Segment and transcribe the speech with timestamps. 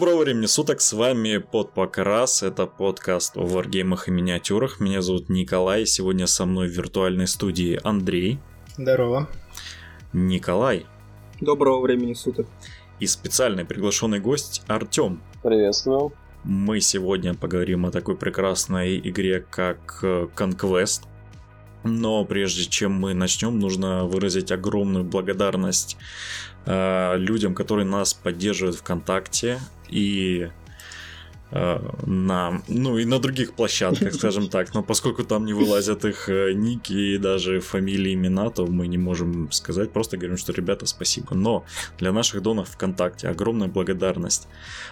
[0.00, 4.80] Доброго времени суток, с вами под Покрас, это подкаст о варгеймах и миниатюрах.
[4.80, 8.38] Меня зовут Николай, сегодня со мной в виртуальной студии Андрей.
[8.78, 9.28] Здорово.
[10.14, 10.86] Николай.
[11.42, 12.46] Доброго времени суток.
[12.98, 15.20] И специальный приглашенный гость Артем.
[15.42, 16.14] Приветствую.
[16.44, 21.02] Мы сегодня поговорим о такой прекрасной игре, как э, Conquest.
[21.84, 25.98] Но прежде чем мы начнем, нужно выразить огромную благодарность
[26.64, 30.50] э, людям, которые нас поддерживают ВКонтакте и
[31.52, 36.28] Э, на, ну и на других площадках, скажем так, но поскольку там не вылазят их
[36.28, 40.86] э, ники и даже фамилии, имена, то мы не можем сказать, просто говорим, что ребята,
[40.86, 41.34] спасибо.
[41.34, 41.64] Но
[41.98, 44.46] для наших донов ВКонтакте огромная благодарность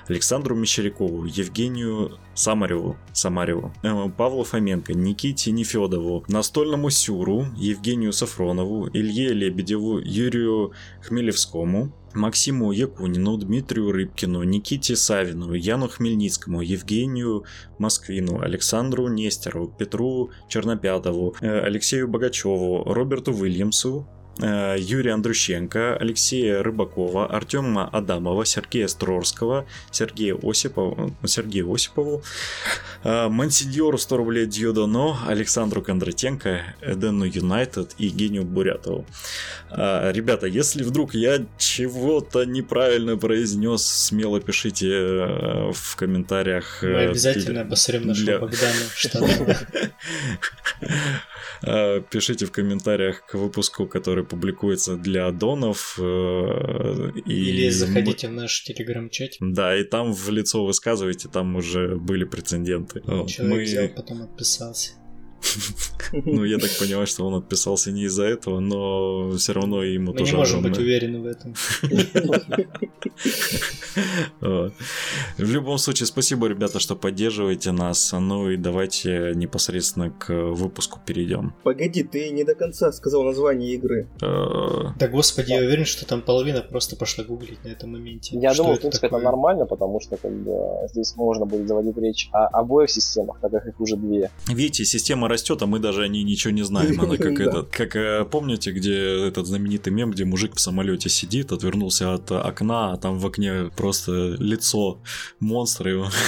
[0.09, 9.33] Александру Мещерякову, Евгению Самареву, Самареву, э, Павлу Фоменко, Никите Нефедову, Настольному Сюру, Евгению Сафронову, Илье
[9.33, 17.45] Лебедеву, Юрию Хмелевскому, Максиму Якунину, Дмитрию Рыбкину, Никите Савину, Яну Хмельницкому, Евгению
[17.79, 24.07] Москвину, Александру Нестерову, Петру Чернопятову, э, Алексею Богачеву, Роберту Уильямсу,
[24.41, 32.23] Юрия Андрущенко, Алексея Рыбакова, Артема Адамова, Сергея Строрского, Сергея Осипова, Сергея Осипову,
[33.05, 39.07] э, Мансиньору 100 рублей Дьюдоно, Александру Кондратенко, Эдену Юнайтед и Евгению Бурятову.
[39.71, 46.79] Э, ребята, если вдруг я чего-то неправильно произнес, смело пишите в комментариях.
[46.83, 48.39] Мы обязательно обосрем нашего для...
[48.39, 48.73] Богдана
[52.11, 55.99] Пишите в комментариях к выпуску, который публикуется для аддонов.
[55.99, 57.33] Э, и...
[57.33, 59.33] Или заходите в наш телеграм-чат.
[59.41, 63.01] Да, и там в лицо высказывайте, там уже были прецеденты.
[63.27, 63.63] Человек Мы...
[63.63, 64.98] взял, потом отписался.
[66.13, 70.19] Ну, я так понимаю, что он отписался не из-за этого, но все равно ему Мы
[70.19, 70.33] тоже...
[70.33, 71.55] Мы не можем быть уверены в этом.
[75.39, 78.13] В любом случае, спасибо, ребята, что поддерживаете нас.
[78.13, 81.55] Ну и давайте непосредственно к выпуску перейдем.
[81.63, 84.09] Погоди, ты не до конца сказал название игры.
[84.23, 88.39] Э, да господи, я уверен, что там половина просто пошла гуглить на этом моменте.
[88.39, 90.19] Я думаю, в принципе, это нормально, потому что
[90.91, 94.31] здесь можно будет заводить речь о обоих системах, так как их уже две.
[94.49, 97.01] Видите, система растет, а мы даже о ней ничего не знаем.
[97.01, 101.53] Она как этот, как э, помните, где этот знаменитый мем, где мужик в самолете сидит,
[101.53, 104.99] отвернулся от окна, а там в окне просто лицо
[105.41, 106.09] монстра его.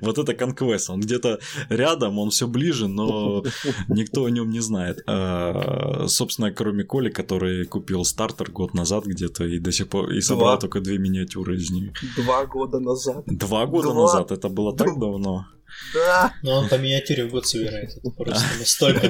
[0.00, 0.90] Вот это конквест.
[0.90, 1.38] Он где-то
[1.68, 3.44] рядом, он все ближе, но
[3.88, 5.02] никто о нем не знает.
[5.06, 10.20] А, собственно, кроме Коли, который купил стартер год назад где-то и до сих пор и
[10.20, 11.92] собрал только две миниатюры из них.
[12.16, 13.24] Два года назад.
[13.26, 14.32] Два года назад.
[14.32, 15.46] Это было так давно.
[15.94, 16.34] Да.
[16.42, 17.96] Но он по миниатюре в год собирает.
[17.96, 19.08] Это просто настолько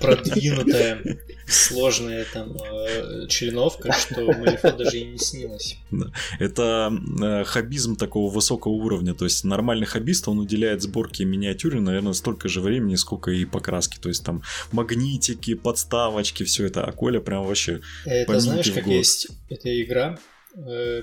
[0.00, 5.76] продвинутая, сложная там э, членовка, что Малифо даже и не снилось.
[5.90, 6.06] Да.
[6.38, 6.92] Это
[7.22, 9.14] э, хоббизм такого высокого уровня.
[9.14, 13.98] То есть нормальный хоббист, он уделяет сборке миниатюры, наверное, столько же времени, сколько и покраски.
[13.98, 14.42] То есть там
[14.72, 16.84] магнитики, подставочки, все это.
[16.84, 20.18] А Коля прям вообще Это знаешь, как есть эта игра,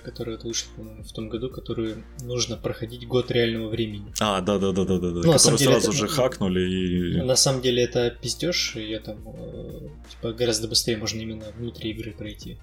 [0.03, 4.13] которая вышла, по-моему, в том году, которую нужно проходить год реального времени.
[4.19, 5.21] А, да, да, да, да, да, да.
[5.25, 7.21] Ну, которые сразу это, же хакнули и.
[7.21, 11.91] На самом деле это пиздеж, и я там э, типа гораздо быстрее можно именно внутри
[11.91, 12.59] игры пройти.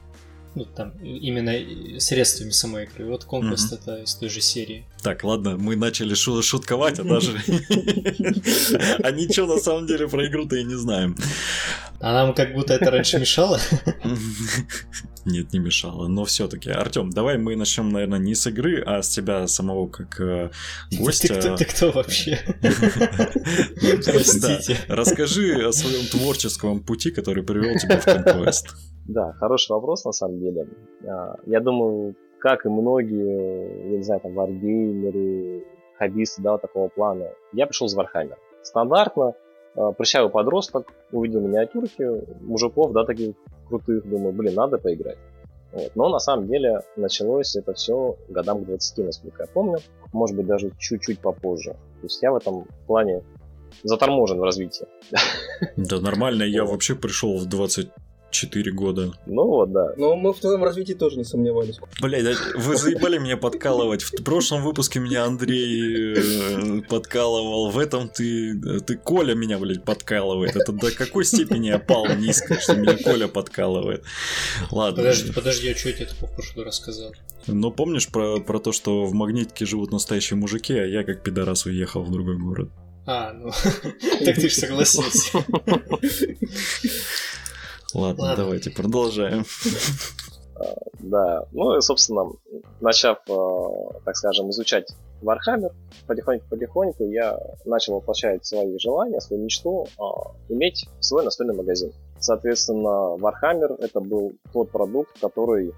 [0.58, 3.04] Ну, там, именно средствами самой игры.
[3.06, 3.74] Вот Conquest mm-hmm.
[3.80, 4.84] это из той же серии.
[5.04, 7.30] Так, ладно, мы начали шу- шутковать, а даже...
[9.04, 11.16] А ничего на самом деле про игру-то и не знаем.
[12.00, 13.60] А нам как будто это раньше мешало?
[15.24, 16.70] Нет, не мешало, но все-таки.
[16.70, 20.50] Артем, давай мы начнем, наверное, не с игры, а с тебя самого как э,
[20.90, 21.34] гостя.
[21.34, 22.40] Ты, ты, ты кто вообще?
[24.04, 24.76] Простите.
[24.88, 28.74] Расскажи о своем творческом пути, который привел тебя в Conquest.
[29.08, 30.68] Да, хороший вопрос на самом деле.
[31.06, 35.64] А, я думаю, как и многие, я не знаю, там, варгеймеры,
[35.98, 38.38] хоббисты, да, такого плана, я пришел из Вархаммера.
[38.62, 39.32] Стандартно,
[39.74, 42.06] а, прыщавый подросток, увидел миниатюрки,
[42.42, 43.34] мужиков, да, таких
[43.66, 45.18] крутых, думаю, блин, надо поиграть.
[45.72, 45.90] Вот.
[45.94, 49.78] Но на самом деле началось это все годам к 20, насколько я помню.
[50.12, 51.72] Может быть, даже чуть-чуть попозже.
[51.72, 53.22] То есть я в этом плане
[53.82, 54.86] заторможен в развитии.
[55.76, 57.90] Да нормально, я вообще пришел в 20
[58.30, 59.12] 4 года.
[59.26, 59.92] Ну вот, да.
[59.96, 61.78] Но мы в твоем развитии тоже не сомневались.
[62.00, 64.02] Блять, вы заебали меня подкалывать.
[64.02, 67.70] В прошлом выпуске меня Андрей э, подкалывал.
[67.70, 68.80] В этом ты...
[68.80, 70.56] Ты Коля меня, блядь, подкалывает.
[70.56, 74.04] Это до какой степени я пал низко, что меня Коля подкалывает.
[74.70, 75.02] Ладно.
[75.02, 77.12] Подожди, подожди, а что я тебе такого в прошлый рассказал?
[77.46, 81.64] Ну, помнишь про, про то, что в Магнитке живут настоящие мужики, а я как пидорас
[81.66, 82.70] уехал в другой город?
[83.06, 83.50] А, ну,
[84.24, 85.38] так ты же согласился.
[87.98, 89.44] Ладно, Ладно, давайте продолжаем.
[90.54, 92.30] А, Да, ну и, собственно,
[92.80, 94.88] начав, а, так скажем, изучать
[95.22, 95.72] Warhammer,
[96.06, 101.92] потихоньку-потихоньку я начал воплощать свои желания, свою мечту а, иметь свой настольный магазин.
[102.18, 105.72] Соответственно, Warhammer это был тот продукт, который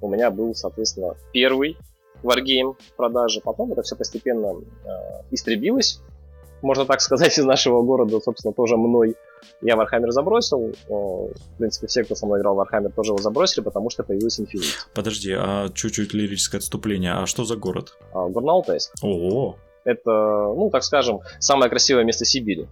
[0.00, 1.76] у меня был, соответственно, первый
[2.22, 3.40] Wargame в продаже.
[3.42, 4.88] Потом это все постепенно э,
[5.30, 6.00] истребилось,
[6.62, 9.16] можно так сказать, из нашего города, собственно, тоже мной.
[9.62, 10.72] Я Warhammer забросил.
[10.88, 14.38] В принципе, все, кто со мной играл в Warhammer, тоже его забросили, потому что появилась
[14.40, 14.74] Infinity.
[14.94, 17.12] Подожди, а чуть-чуть лирическое отступление.
[17.12, 17.96] А что за город?
[18.14, 18.26] А,
[18.62, 18.92] Тест.
[19.02, 22.66] Ого, Это, ну, так скажем, самое красивое место Сибири.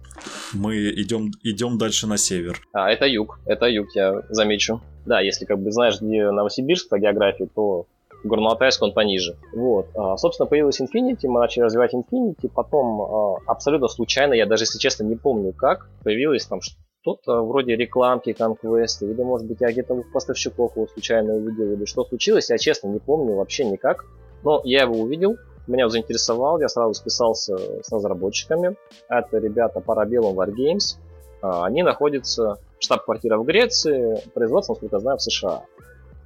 [0.53, 2.59] мы идем, идем дальше на север.
[2.73, 3.39] А, это юг.
[3.45, 4.81] Это юг, я замечу.
[5.05, 7.87] Да, если как бы знаешь, где Новосибирск по географии, то
[8.23, 9.37] Горно-Алтайск, он пониже.
[9.53, 9.87] Вот.
[9.95, 14.79] А, собственно, появилась Infinity, мы начали развивать Infinity, потом а, абсолютно случайно, я даже, если
[14.79, 19.93] честно, не помню как, появилось там что-то вроде рекламки Conquest, или, может быть, я где-то
[19.93, 24.05] у поставщиков его случайно увидел, или что случилось, я честно не помню вообще никак.
[24.43, 25.35] Но я его увидел,
[25.67, 28.75] меня он заинтересовал, я сразу списался с разработчиками.
[29.07, 30.97] Это ребята Parabellum Wargames.
[31.41, 35.63] А, Они находятся, штаб-квартира в Греции, производство, насколько я знаю, в США.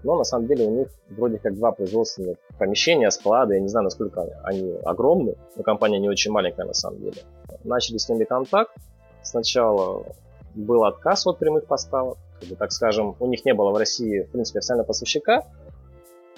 [0.04, 3.56] Но на самом деле у них вроде как два производственных помещения, склады.
[3.56, 7.22] Я не знаю, насколько они, огромны, но компания не очень маленькая на самом деле.
[7.64, 8.72] Начали с ними контакт.
[9.22, 10.06] Сначала
[10.56, 12.18] был отказ от прямых поставок.
[12.60, 15.44] Так скажем, у них не было в России, в принципе, официального поставщика.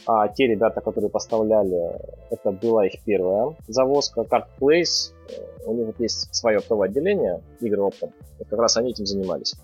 [0.07, 4.21] А те ребята, которые поставляли, это была их первая завозка.
[4.21, 8.13] Card Place, э, у них вот есть свое оптовое отделение, игры оптом.
[8.37, 9.55] Как раз они этим занимались.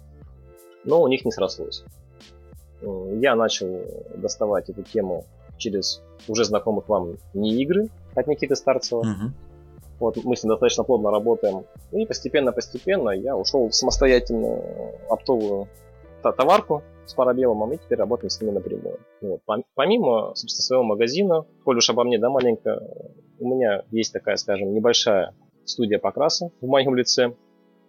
[0.84, 1.84] Но у них не срослось.
[2.82, 3.68] Я начал
[4.16, 5.26] доставать эту тему
[5.58, 9.04] через уже знакомых вам не игры от Никиты Старцева.
[9.04, 9.34] Мгм.
[10.00, 11.66] Вот мы с ним достаточно плотно работаем.
[11.92, 14.64] И постепенно-постепенно я ушел в самостоятельную
[15.10, 15.68] оптовую
[16.24, 18.98] та- товарку с парабеллумом и теперь работаем с ними напрямую.
[19.22, 19.42] Вот.
[19.48, 22.82] Пом- Помимо, собственно, своего магазина, коль уж обо мне, да, маленько,
[23.40, 25.36] у меня есть такая, скажем, небольшая
[25.66, 27.34] студия покраса в моем лице.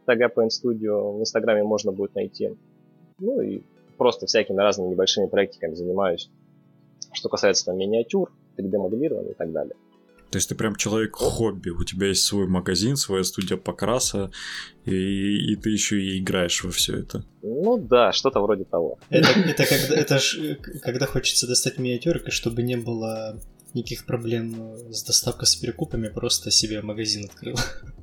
[0.07, 2.57] Paint Studio в Инстаграме можно будет найти.
[3.21, 3.63] Ну и
[4.03, 6.29] просто всякими разными небольшими проектиками занимаюсь.
[7.13, 9.75] Что касается там миниатюр, 3D-моделирования и так далее.
[10.31, 14.33] То есть ты прям человек хобби, у тебя есть свой магазин, своя студия покраса,
[14.87, 17.23] и, и ты еще и играешь во все это.
[17.43, 18.99] Ну да, что-то вроде того.
[19.11, 23.39] Это, это, когда, это ж, когда хочется достать миниатюркой, чтобы не было
[23.75, 27.57] никаких проблем э, с доставкой с перекупами, просто себе магазин открыл.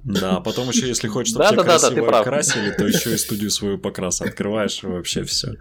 [0.04, 3.78] Да, а потом еще, если хочешь, чтобы тебя красиво красили, то еще и студию свою
[3.78, 5.56] покраса открываешь, и вообще все.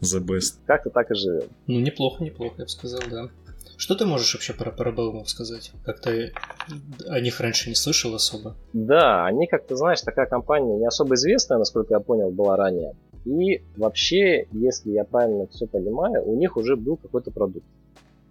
[0.00, 0.56] The best.
[0.66, 1.48] Как-то так и живем.
[1.66, 3.30] Ну, неплохо, неплохо, я бы сказал, да.
[3.78, 5.70] Что ты можешь вообще про Парабеллумов сказать?
[5.84, 6.10] Как-то
[7.08, 8.56] о них раньше не слышал особо.
[8.72, 12.94] Да, они, как ты знаешь, такая компания не особо известная, насколько я понял, была ранее.
[13.26, 17.66] И вообще, если я правильно все понимаю, у них уже был какой-то продукт.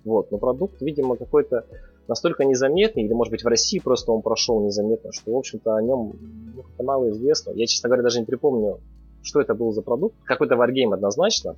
[0.05, 1.65] Вот, но продукт, видимо, какой-то
[2.07, 5.81] настолько незаметный, или, может быть, в России просто он прошел незаметно, что, в общем-то, о
[5.81, 6.13] нем
[6.55, 7.51] ну, как-то мало известно.
[7.51, 8.79] Я, честно говоря, даже не припомню,
[9.23, 10.15] что это был за продукт.
[10.23, 11.55] Какой-то варгейм однозначно,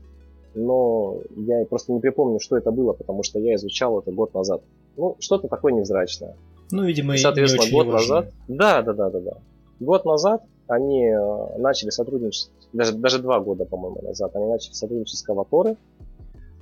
[0.55, 4.61] но я просто не припомню, что это было, потому что я изучал это год назад.
[4.95, 6.35] Ну, что-то такое невзрачное.
[6.71, 8.16] Ну, видимо, И, соответственно, не очень год важно.
[8.16, 8.33] назад.
[8.47, 9.37] Да, да, да, да, да.
[9.81, 15.19] Год назад они э, начали сотрудничать, даже, даже два года, по-моему, назад, они начали сотрудничать
[15.19, 15.75] с Каваторы.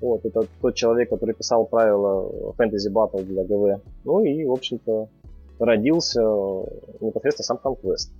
[0.01, 3.81] Вот, это тот человек, который писал правила фэнтези батл для ГВ.
[4.03, 5.09] Ну и, в общем-то,
[5.59, 6.21] родился
[6.99, 8.11] непосредственно сам Conquest,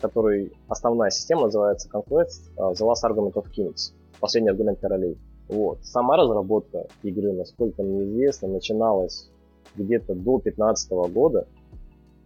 [0.00, 5.18] который, основная система называется Conquest э, The Last Argument of Kings, последний аргумент королей.
[5.48, 5.84] Вот.
[5.84, 9.28] Сама разработка игры, насколько мне известно, начиналась
[9.76, 11.46] где-то до 2015 года.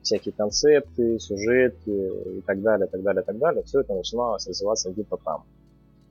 [0.03, 3.63] Всякие концепты, сюжеты и так далее, так далее, так далее.
[3.65, 5.45] Все это начиналось развиваться где-то там.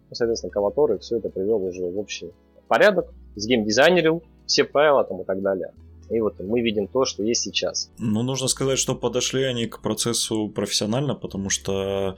[0.09, 2.31] Ну, соответственно, Каваторы все это привел уже в общий
[2.69, 5.73] порядок, сгеймдизайнерил все правила там и так далее.
[6.09, 7.91] И вот мы видим то, что есть сейчас.
[7.99, 12.15] Ну, нужно сказать, что подошли они к процессу профессионально, потому что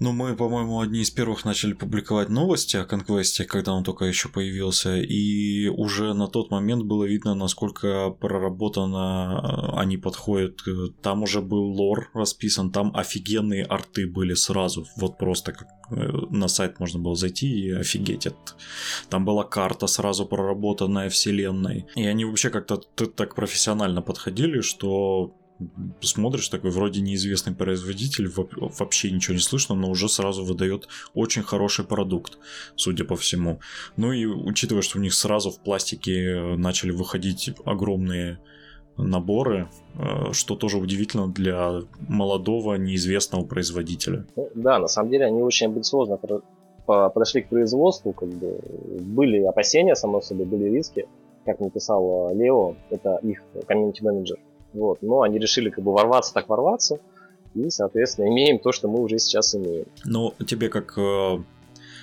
[0.00, 4.28] ну, мы, по-моему, одни из первых начали публиковать новости о Конквесте, когда он только еще
[4.28, 10.60] появился, и уже на тот момент было видно, насколько проработано они подходят.
[11.02, 16.48] Там уже был лор расписан, там офигенные арты были сразу, вот просто как э, на
[16.48, 18.26] сайт можно было зайти и офигеть.
[18.26, 18.56] от-
[19.10, 21.86] Там была карта сразу проработанная вселенной.
[21.96, 25.34] И они вообще как-то так профессионально подходили, что
[26.00, 28.48] смотришь такой вроде неизвестный производитель, во-
[28.78, 32.38] вообще ничего не слышно, но уже сразу выдает очень хороший продукт,
[32.76, 33.60] судя по всему.
[33.96, 38.38] Ну и учитывая, что у них сразу в пластике начали выходить огромные
[38.96, 44.26] наборы, э, что тоже удивительно для молодого неизвестного производителя.
[44.36, 46.18] Ну, да, на самом деле они очень амбициозно
[46.86, 48.60] подошли к производству, как бы
[49.00, 51.06] были опасения, само собой, были риски,
[51.44, 54.38] как написал э, Лео, это их комьюнити менеджер.
[54.78, 55.02] Вот.
[55.02, 57.00] Но они решили как бы ворваться так ворваться,
[57.54, 59.86] и, соответственно, имеем то, что мы уже сейчас имеем.
[60.04, 61.38] Ну, тебе как э,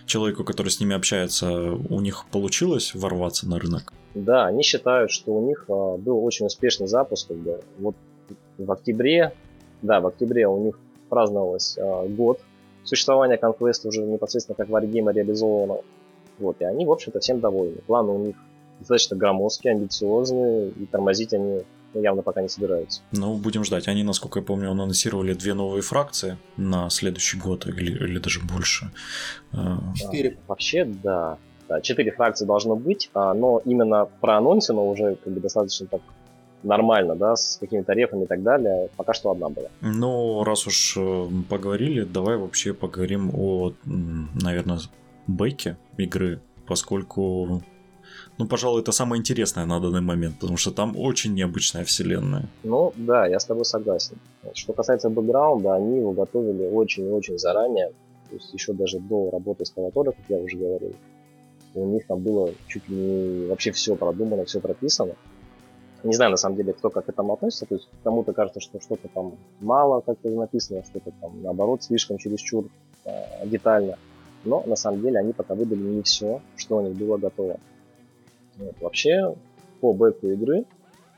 [0.05, 3.94] человеку, который с ними общается, у них получилось ворваться на рынок?
[4.13, 7.29] Да, они считают, что у них а, был очень успешный запуск.
[7.29, 7.62] Как бы.
[7.79, 7.96] Вот
[8.58, 9.34] в октябре,
[9.82, 10.79] да, в октябре у них
[11.10, 12.39] праздновалось а, год
[12.84, 15.79] существования Conquest уже непосредственно как Wargame реализовано.
[16.38, 17.77] Вот, и они, в общем-то, всем довольны.
[17.88, 18.36] Планы у них
[18.79, 21.62] достаточно громоздкие, амбициозные, и тормозить они
[22.00, 23.02] явно пока не собираются.
[23.12, 23.88] Ну, будем ждать.
[23.88, 28.92] Они, насколько я помню, анонсировали две новые фракции на следующий год или, или даже больше.
[29.54, 30.38] А, Четыре.
[30.38, 31.38] А, вообще, да.
[31.68, 36.02] Да, четыре фракции должно быть, а, но именно проанонсено уже как бы достаточно так
[36.66, 38.90] нормально, да, с какими-то рефами и так далее.
[38.98, 39.68] Пока что одна была.
[39.82, 44.80] Ну, раз уж э, поговорили, давай вообще поговорим о, наверное,
[45.28, 47.64] бэке игры, поскольку,
[48.38, 52.50] ну, пожалуй, это самое интересное на данный момент, потому что там очень необычная вселенная.
[52.63, 54.18] Ну, да, я с тобой согласен.
[54.54, 57.92] Что касается бэкграунда, они его готовили очень и очень заранее.
[58.30, 60.94] То есть еще даже до работы с Калаторой, как я уже говорил.
[61.75, 65.13] У них там было чуть ли не вообще все продумано, все прописано.
[66.04, 67.65] Не знаю, на самом деле, кто как к этому относится.
[67.65, 72.65] То есть кому-то кажется, что что-то там мало как-то написано, что-то там наоборот слишком чересчур
[73.06, 73.98] э, детально.
[74.44, 77.60] Но на самом деле они пока выдали не все, что у них было готово.
[78.58, 78.76] Вот.
[78.82, 79.36] Вообще,
[79.82, 80.66] по бэку игры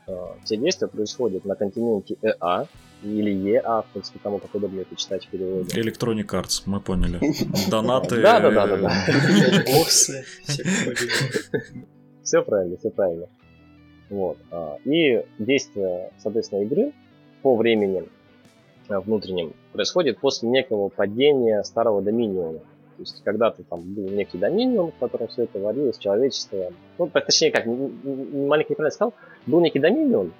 [0.06, 0.12] э,
[0.44, 2.66] все действия происходят на континенте ЭА
[3.02, 5.80] или ЕА, в принципе, кому как удобнее это читать в переводе.
[5.80, 7.20] Electronic Arts, мы поняли.
[7.70, 8.20] Донаты.
[8.20, 8.90] Да, да, да, да, да.
[9.66, 10.24] Боксы,
[12.24, 13.26] Все правильно, все правильно.
[14.10, 14.38] Вот.
[14.50, 16.92] а, И действие, соответственно, игры
[17.42, 18.04] по времени
[18.88, 22.60] а, внутренним происходит после некого падения старого доминиума.
[22.98, 26.72] То есть когда-то там был некий доминиум, в котором все это варилось, человечество.
[26.98, 29.14] Ну, точнее, как, маленько неправильно сказал,
[29.46, 30.32] был некий доминиум,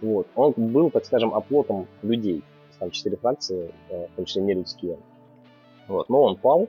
[0.00, 2.42] вот, он был, так скажем, оплотом людей.
[2.80, 4.98] Там четыре фракции, э, в том числе нелюдские.
[5.86, 6.68] Вот, но он пал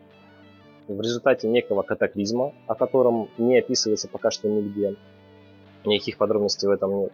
[0.88, 4.95] в результате некого катаклизма, о котором не описывается пока что нигде.
[5.83, 7.13] Никаких подробностей в этом нет.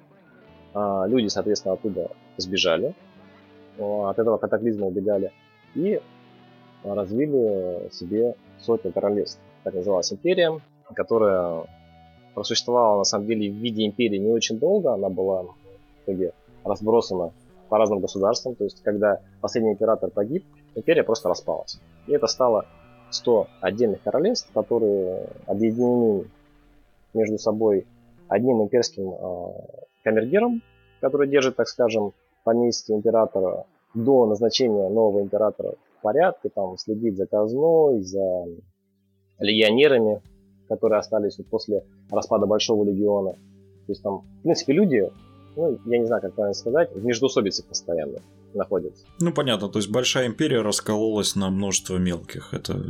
[0.73, 2.93] А, люди, соответственно, оттуда сбежали,
[3.79, 5.31] от этого катаклизма убегали
[5.73, 6.01] и
[6.83, 9.39] развили себе сотни королевств.
[9.63, 10.59] Так называлась империя,
[10.93, 11.65] которая
[12.33, 14.93] просуществовала на самом деле в виде империи не очень долго.
[14.93, 15.55] Она была в
[16.05, 17.31] итоге разбросана
[17.69, 18.55] по разным государствам.
[18.55, 21.79] То есть, когда последний император погиб, империя просто распалась.
[22.07, 22.65] И это стало
[23.11, 26.25] 100 отдельных королевств, которые объединены
[27.13, 27.85] между собой
[28.27, 29.53] одним имперским э,
[30.03, 30.61] камергером,
[30.99, 32.13] который держит, так скажем,
[32.43, 38.45] поместье императора до назначения нового императора порядке, там следит за казной, за
[39.39, 40.21] легионерами,
[40.67, 43.31] которые остались вот после распада Большого легиона.
[43.31, 45.09] То есть там, в принципе, люди,
[45.55, 48.19] ну, я не знаю, как правильно сказать, в междоусобице постоянно
[48.55, 49.05] находятся.
[49.19, 52.53] Ну, понятно, то есть большая империя раскололась на множество мелких.
[52.53, 52.81] Это...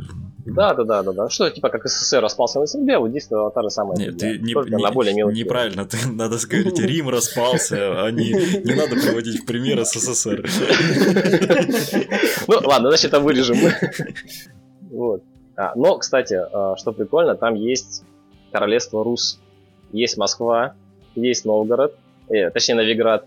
[0.46, 1.28] Да, да, да, да, да.
[1.28, 4.52] Что типа как СССР распался на СНГ, вот здесь та же самая Нет, ты не,
[4.52, 5.44] не- на более мелкие.
[5.44, 10.44] неправильно, ты надо говорить, Рим распался, а не, не надо приводить в пример СССР.
[12.46, 13.56] Ну, ладно, значит, это вырежем.
[14.90, 15.22] Вот.
[15.56, 18.04] А, но, кстати, а, что прикольно, там есть
[18.52, 19.40] королевство Рус,
[19.92, 20.74] есть Москва,
[21.14, 21.96] есть Новгород,
[22.28, 23.26] э, точнее Новиград,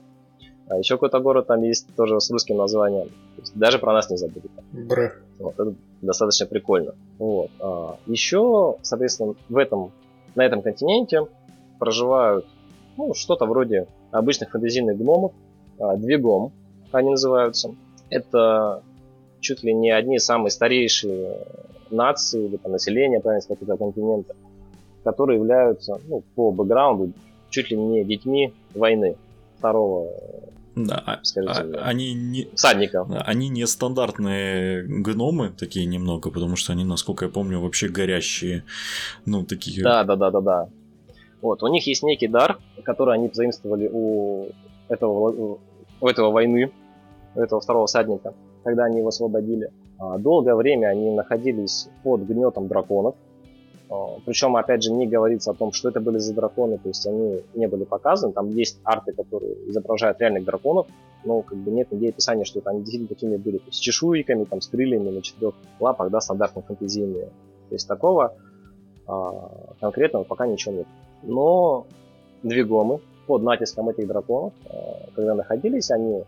[0.69, 3.07] а еще какой-то город там есть тоже с русским названием.
[3.07, 4.49] То есть даже про нас не забыли.
[4.73, 5.21] Бр.
[5.39, 6.93] Вот, это достаточно прикольно.
[7.19, 7.49] Вот.
[7.59, 9.91] А, еще, соответственно, в этом,
[10.35, 11.27] на этом континенте
[11.79, 12.45] проживают
[12.97, 15.31] ну, что-то вроде обычных фэнтезийных гномов.
[15.79, 16.51] А, Двигом
[16.91, 17.73] они называются.
[18.09, 18.83] Это
[19.39, 21.45] чуть ли не одни самые старейшие
[21.91, 24.35] нации или там, населения, правильно сказать, этого континента,
[25.03, 27.13] которые являются ну, по бэкграунду
[27.49, 29.15] чуть ли не детьми войны
[29.57, 30.09] второго
[30.85, 32.47] Да, а- скажите а- они не...
[32.53, 33.05] всадника.
[33.09, 38.63] Да, Они не стандартные гномы такие немного, потому что они, насколько я помню, вообще горящие.
[39.25, 39.83] Ну, такие...
[39.83, 40.69] Да, да, да, да, да.
[41.41, 44.49] Вот, у них есть некий дар, который они заимствовали у
[44.87, 45.59] этого,
[45.99, 46.71] у этого войны,
[47.33, 49.71] у этого второго всадника, когда они его освободили.
[49.97, 53.15] А, Долгое время они находились под гнетом драконов.
[53.89, 57.05] А, Причем, опять же, не говорится о том, что это были за драконы, то есть
[57.07, 58.33] они не были показаны.
[58.33, 60.87] Там есть арты, которые изображают реальных драконов,
[61.23, 63.81] но как бы нет нигде описания, что это они действительно такими были, то есть с
[63.81, 67.25] чешуйками, там, с крыльями на четырех лапах, да, стандартно фэнтезийные.
[67.69, 68.35] То есть такого
[69.07, 70.87] а, конкретного пока ничего нет.
[71.23, 71.85] Но
[72.43, 76.23] двигомы под натиском этих драконов, а, когда находились, они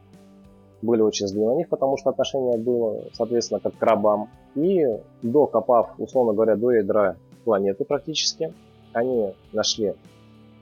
[0.82, 4.30] были очень злы на них, потому что отношение было, соответственно, как к рабам.
[4.56, 4.86] И
[5.22, 8.54] докопав, условно говоря, до ядра планеты практически,
[8.94, 9.94] они нашли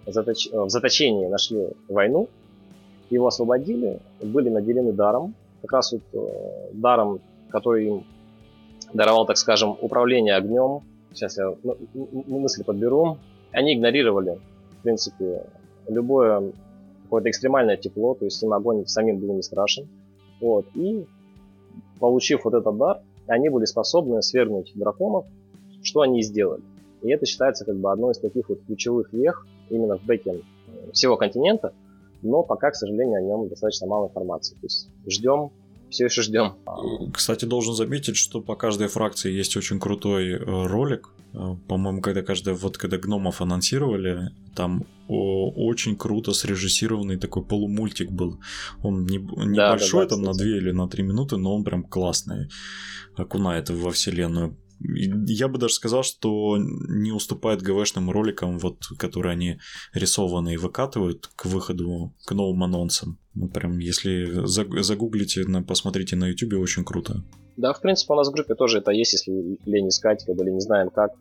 [0.05, 0.49] заточ...
[0.51, 2.29] в заточении нашли войну,
[3.09, 7.19] его освободили, были наделены даром, как раз вот э, даром,
[7.49, 8.03] который им
[8.93, 10.81] даровал, так скажем, управление огнем.
[11.13, 11.53] Сейчас я
[11.93, 13.17] мысли подберу.
[13.51, 14.39] Они игнорировали,
[14.79, 15.43] в принципе,
[15.87, 16.51] любое
[17.03, 19.87] какое-то экстремальное тепло, то есть им огонь самим был не страшен.
[20.41, 20.65] Вот.
[20.75, 21.05] И
[21.99, 25.25] получив вот этот дар, они были способны свергнуть драконов,
[25.87, 26.61] что они и сделали.
[27.01, 30.41] И это считается как бы одной из таких вот ключевых вех именно в бэке
[30.93, 31.73] всего континента,
[32.21, 34.55] но пока, к сожалению, о нем достаточно мало информации.
[34.55, 35.51] То есть ждем,
[35.89, 36.55] все еще ждем.
[37.13, 41.09] Кстати, должен заметить, что по каждой фракции есть очень крутой э, ролик.
[41.33, 48.39] Э, по-моему, когда каждая, вот когда гномов анонсировали, там очень круто срежиссированный такой полумультик был.
[48.83, 50.45] Он не, небольшой, да, да, да, там кстати.
[50.45, 52.49] на 2 или на 3 минуты, но он прям классный.
[53.15, 59.59] Окунает во вселенную я бы даже сказал, что не уступает ГВшным роликам, вот, которые они
[59.93, 63.19] рисованы и выкатывают к выходу, к новым анонсам.
[63.33, 67.23] Ну, прям, если загуглите, посмотрите на YouTube, очень круто.
[67.55, 70.43] Да, в принципе, у нас в группе тоже это есть, если лень искать, как бы,
[70.43, 71.11] или не знаем как.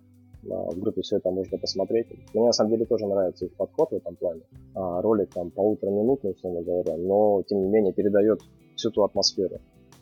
[0.43, 2.07] В группе все это можно посмотреть.
[2.33, 4.43] Мне на самом деле тоже нравится их подход в этом плане.
[4.75, 8.41] А, ролик там полутораминутный, условно говоря, но тем не менее передает
[8.77, 9.61] всю ту атмосферу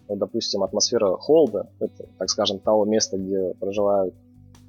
[0.09, 4.15] вот, допустим, атмосфера холда, это, так скажем, того места, где проживают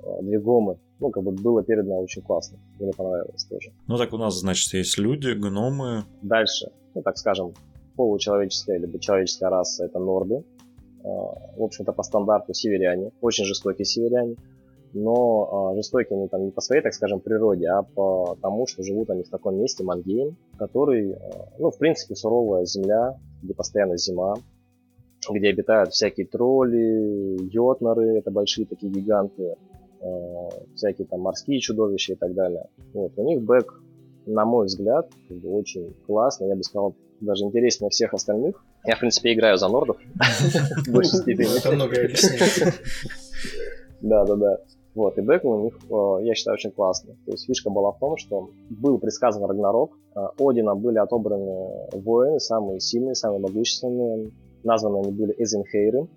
[0.03, 2.57] э, две гомы, ну, как бы было передано очень классно.
[2.79, 3.71] Мне понравилось тоже.
[3.87, 6.03] Ну, так у нас, значит, есть люди, гномы.
[6.21, 7.53] Дальше, ну, так скажем,
[7.95, 10.43] получеловеческая либо человеческая раса– это норды.
[11.03, 11.07] Э,
[11.57, 13.11] в общем-то, по стандарту северяне.
[13.21, 14.35] Очень жестокие северяне.
[14.93, 18.83] Но э, жестокие они там не по своей, так скажем, природе, а по тому, что
[18.83, 21.17] живут они в таком месте, Мангейм, который,
[21.59, 24.35] ну, в принципе, суровая земля, где постоянно зима,
[25.33, 29.55] где обитают всякие тролли, йотнеры, это большие такие гиганты,
[30.01, 32.67] э, всякие там морские чудовища и так далее.
[32.93, 33.13] Вот.
[33.17, 33.81] У них бэк,
[34.25, 35.09] на мой взгляд,
[35.43, 38.63] очень классный, я бы сказал, даже интереснее всех остальных.
[38.85, 39.97] Я, в принципе, играю за нордов
[40.85, 41.57] в большей степени.
[41.57, 42.81] Это многое объясняет.
[44.01, 44.57] Да, да, да.
[44.95, 47.15] Вот, и бэк у них, э, я считаю, очень классный.
[47.25, 52.39] То есть фишка была в том, что был предсказан Рагнарок, э, Одина были отобраны воины,
[52.39, 54.31] самые сильные, самые могущественные,
[54.65, 56.07] названы они были Эзенхейры,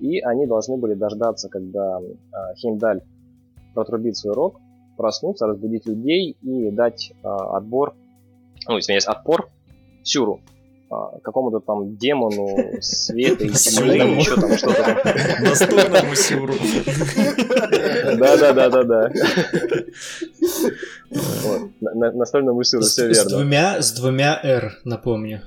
[0.00, 3.02] и они должны были дождаться, когда э, Хеймдаль
[3.74, 4.60] протрубит свой рог,
[4.96, 7.94] проснуться, разбудить людей и дать э, отбор,
[8.68, 9.50] ну, извиняюсь, отпор
[10.02, 10.57] Сюру, а,
[10.88, 15.44] какому-то там демону света и тьмы, еще там что-то там.
[15.44, 16.54] Настольному Сюру.
[18.16, 19.10] Да-да-да-да-да.
[22.14, 23.14] Настольному Сюру, все верно.
[23.14, 25.42] С двумя, с двумя R, напомню.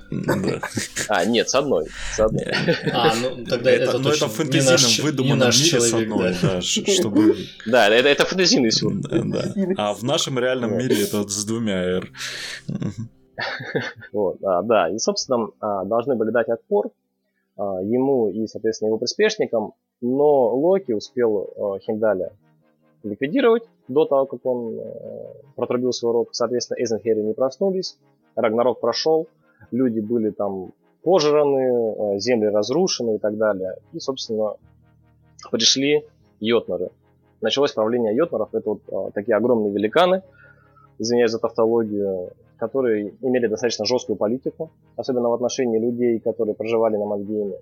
[1.08, 1.86] А, нет, с одной.
[2.14, 2.46] С одной.
[2.92, 7.36] А, ну тогда это Ну это в фэнтезийном выдуманном мире с одной, да, чтобы...
[7.66, 8.94] Да, это фэнтезийный Сюр.
[9.76, 12.10] А в нашем реальном мире это с двумя R.
[14.12, 16.90] Вот, а, да, и, собственно, а, должны были дать отпор
[17.56, 22.32] а, ему и, соответственно, его приспешникам, но Локи успел а, Хиндаля
[23.02, 26.28] ликвидировать до того, как он а, протрубил свой рог.
[26.32, 27.96] Соответственно, Эйзенхеры не проснулись,
[28.36, 29.28] Рагнарок прошел,
[29.70, 33.76] люди были там пожраны, а, земли разрушены и так далее.
[33.92, 34.54] И, собственно,
[35.50, 36.06] пришли
[36.40, 36.90] Йотнеры.
[37.40, 40.22] Началось правление Йотнеров, это вот а, такие огромные великаны,
[40.98, 47.06] извиняюсь за тавтологию, которые имели достаточно жесткую политику, особенно в отношении людей, которые проживали на
[47.06, 47.60] Мальдиве.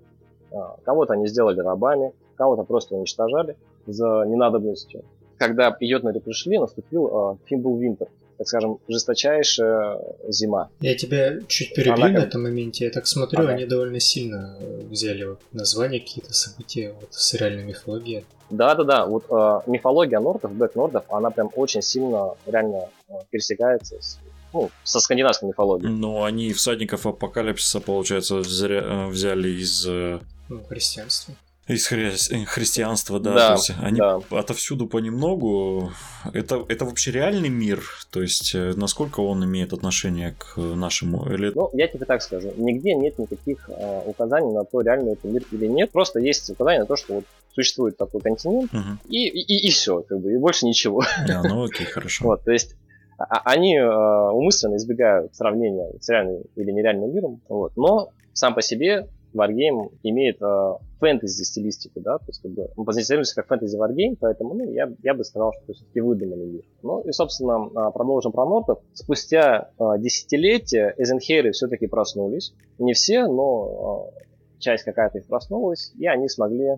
[0.51, 3.55] А, кого-то они сделали рабами, кого-то просто уничтожали
[3.87, 5.03] за ненадобностью.
[5.37, 8.09] Когда йотнеры пришли, наступил Фимбл Винтер,
[8.41, 10.71] так скажем, жесточайшая зима.
[10.79, 12.07] Я тебя чуть перебью Она...
[12.07, 12.85] на этом моменте.
[12.85, 13.51] Я так смотрю, ага.
[13.51, 14.57] они довольно сильно
[14.89, 18.25] взяли вот названия какие-то события вот, с реальной мифологией.
[18.49, 24.17] Да-да-да, вот э, мифология нордов, бэк нордов, она прям очень сильно реально э, пересекается с
[24.53, 25.93] ну, со скандинавской мифологией.
[25.93, 29.85] Ну, они всадников апокалипсиса, получается, взяли, взяли из...
[29.87, 31.35] Э, ну, христианства.
[31.71, 32.11] Из хри...
[32.45, 33.33] христианства, да.
[33.33, 34.19] да то есть они да.
[34.29, 35.91] отовсюду понемногу.
[36.33, 37.83] Это, это вообще реальный мир?
[38.11, 41.25] То есть э, насколько он имеет отношение к нашему?
[41.31, 41.51] Или...
[41.55, 42.53] Ну, я тебе так скажу.
[42.57, 45.91] Нигде нет никаких э, указаний на то, реальный это мир или нет.
[45.91, 48.97] Просто есть указания на то, что вот существует такой континент, угу.
[49.09, 51.03] и, и, и все, как бы, и больше ничего.
[51.27, 52.25] Да, ну окей, хорошо.
[52.25, 52.75] Вот, то есть
[53.17, 57.75] а, они э, умышленно избегают сравнения с реальным или нереальным миром, вот.
[57.75, 62.85] но сам по себе Wargame имеет э, фэнтези стилистику, да, то есть как бы мы
[62.85, 66.63] позиционируемся как фэнтези Wargame, поэтому ну, я, я бы сказал, что все-таки выдуманный мир.
[66.83, 68.79] Ну и, собственно, а, продолжим про нортов.
[68.93, 72.53] Спустя э, десятилетия Эзенхейры все-таки проснулись.
[72.77, 76.77] Не все, но э, часть какая-то их проснулась, и они смогли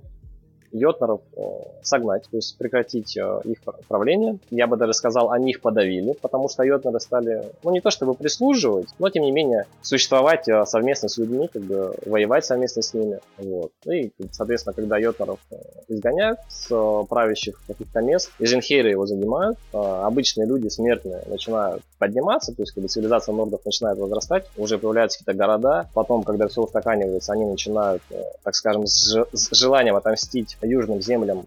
[0.74, 1.42] Йотнеров э,
[1.84, 4.40] согнать, то есть прекратить э, их правление.
[4.50, 8.16] Я бы даже сказал, они их подавили, потому что Йотнеры стали, ну не то чтобы
[8.16, 12.94] прислуживать, но тем не менее существовать э, совместно с людьми, как бы воевать совместно с
[12.94, 13.20] ними.
[13.38, 13.72] Вот.
[13.86, 15.40] И, соответственно, когда Йотнеров
[15.88, 16.70] изгоняют с
[17.08, 23.34] правящих каких-то мест, Эженхейры его занимают, обычные люди, смертные, начинают подниматься, то есть когда цивилизация
[23.34, 28.02] нордов начинает возрастать, уже появляются какие-то города, потом, когда все устаканивается, они начинают,
[28.44, 31.46] так скажем, с желанием отомстить южным землям,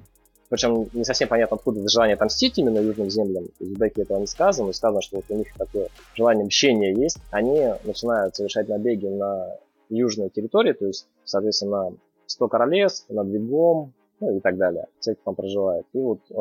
[0.49, 3.47] причем не совсем понятно, откуда это желание отомстить именно южным землям.
[3.59, 7.19] В Беке этого не сказано, сказано, что вот у них такое желание мщения есть.
[7.31, 9.57] Они начинают совершать набеги на
[9.89, 11.93] южные территории, то есть, соответственно,
[12.27, 15.87] 100 королевств, над Двигом, ну и так далее, все, кто там проживает.
[15.93, 16.35] И вот э,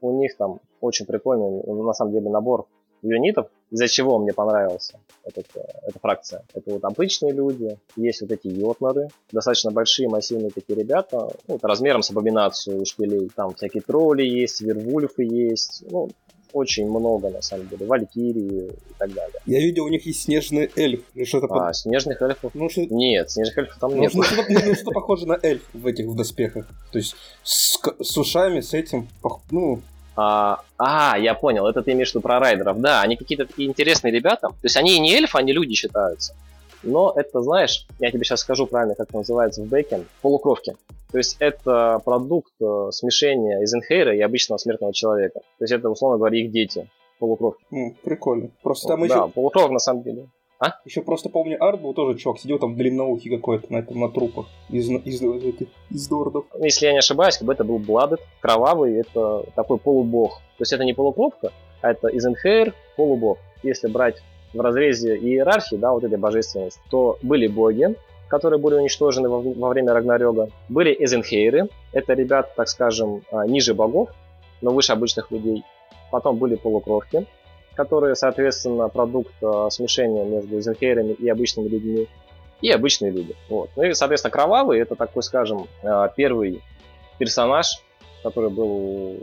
[0.00, 2.66] у них там очень прикольный, на самом деле, набор
[3.02, 6.44] юнитов, из-за чего мне понравился этот, э, эта фракция.
[6.54, 11.64] Это вот обычные люди, есть вот эти йотнеры, достаточно большие, массивные такие ребята, ну, вот
[11.64, 13.30] размером с абоминацию шпилей.
[13.34, 16.10] Там всякие тролли есть, вервульфы есть, ну,
[16.52, 19.40] очень много, на самом деле, валькирии и так далее.
[19.46, 21.02] Я видел, у них есть снежный эльф.
[21.24, 21.76] Что-то а, под...
[21.76, 22.52] снежных эльфов?
[22.54, 22.82] Ну, что...
[22.86, 24.12] Нет, снежных эльфов там ну, нет.
[24.20, 26.66] Ну, что-то, ну, что похоже на эльф в этих в доспехах.
[26.92, 29.08] То есть с, с ушами, с этим,
[29.50, 29.80] ну,
[30.22, 32.78] а, а, я понял, это ты имеешь в виду про райдеров.
[32.78, 34.48] Да, они какие-то такие интересные ребята.
[34.48, 36.34] То есть они и не эльфы, они люди считаются.
[36.82, 40.76] Но это, знаешь, я тебе сейчас скажу правильно, как это называется в бэке, полукровки.
[41.10, 45.40] То есть это продукт э, смешения Эйзенхейра и обычного смертного человека.
[45.58, 46.86] То есть это, условно говоря, их дети,
[47.18, 47.64] полукровки.
[47.72, 48.50] Mm, прикольно.
[48.62, 49.28] Просто там да, еще...
[49.28, 50.28] Полукровок на самом деле.
[50.60, 50.74] А?
[50.84, 54.46] Еще просто помню, Арт был тоже чувак, сидел там длинноухий какой-то на этом на трупах
[54.68, 56.44] из, из, из, из дордов.
[56.60, 60.34] Если я не ошибаюсь, как бы это был Бладет, кровавый, это такой полубог.
[60.58, 63.38] То есть это не полукровка, а это Изенхейр, полубог.
[63.62, 67.94] Если брать в разрезе иерархии, да, вот этой божественности, то были боги,
[68.28, 70.50] которые были уничтожены во, во время Рагнарёга.
[70.68, 74.10] Были Эзенхейры, это ребята, так скажем, а, ниже богов,
[74.60, 75.64] но выше обычных людей.
[76.10, 77.26] Потом были полукровки,
[77.74, 82.08] которые, соответственно, продукт э, смешения между зенхейрами и обычными людьми,
[82.60, 83.34] и обычные люди.
[83.48, 83.70] Вот.
[83.76, 86.62] Ну и, соответственно, Кровавый это такой, скажем, э, первый
[87.18, 87.82] персонаж,
[88.22, 89.16] который был у,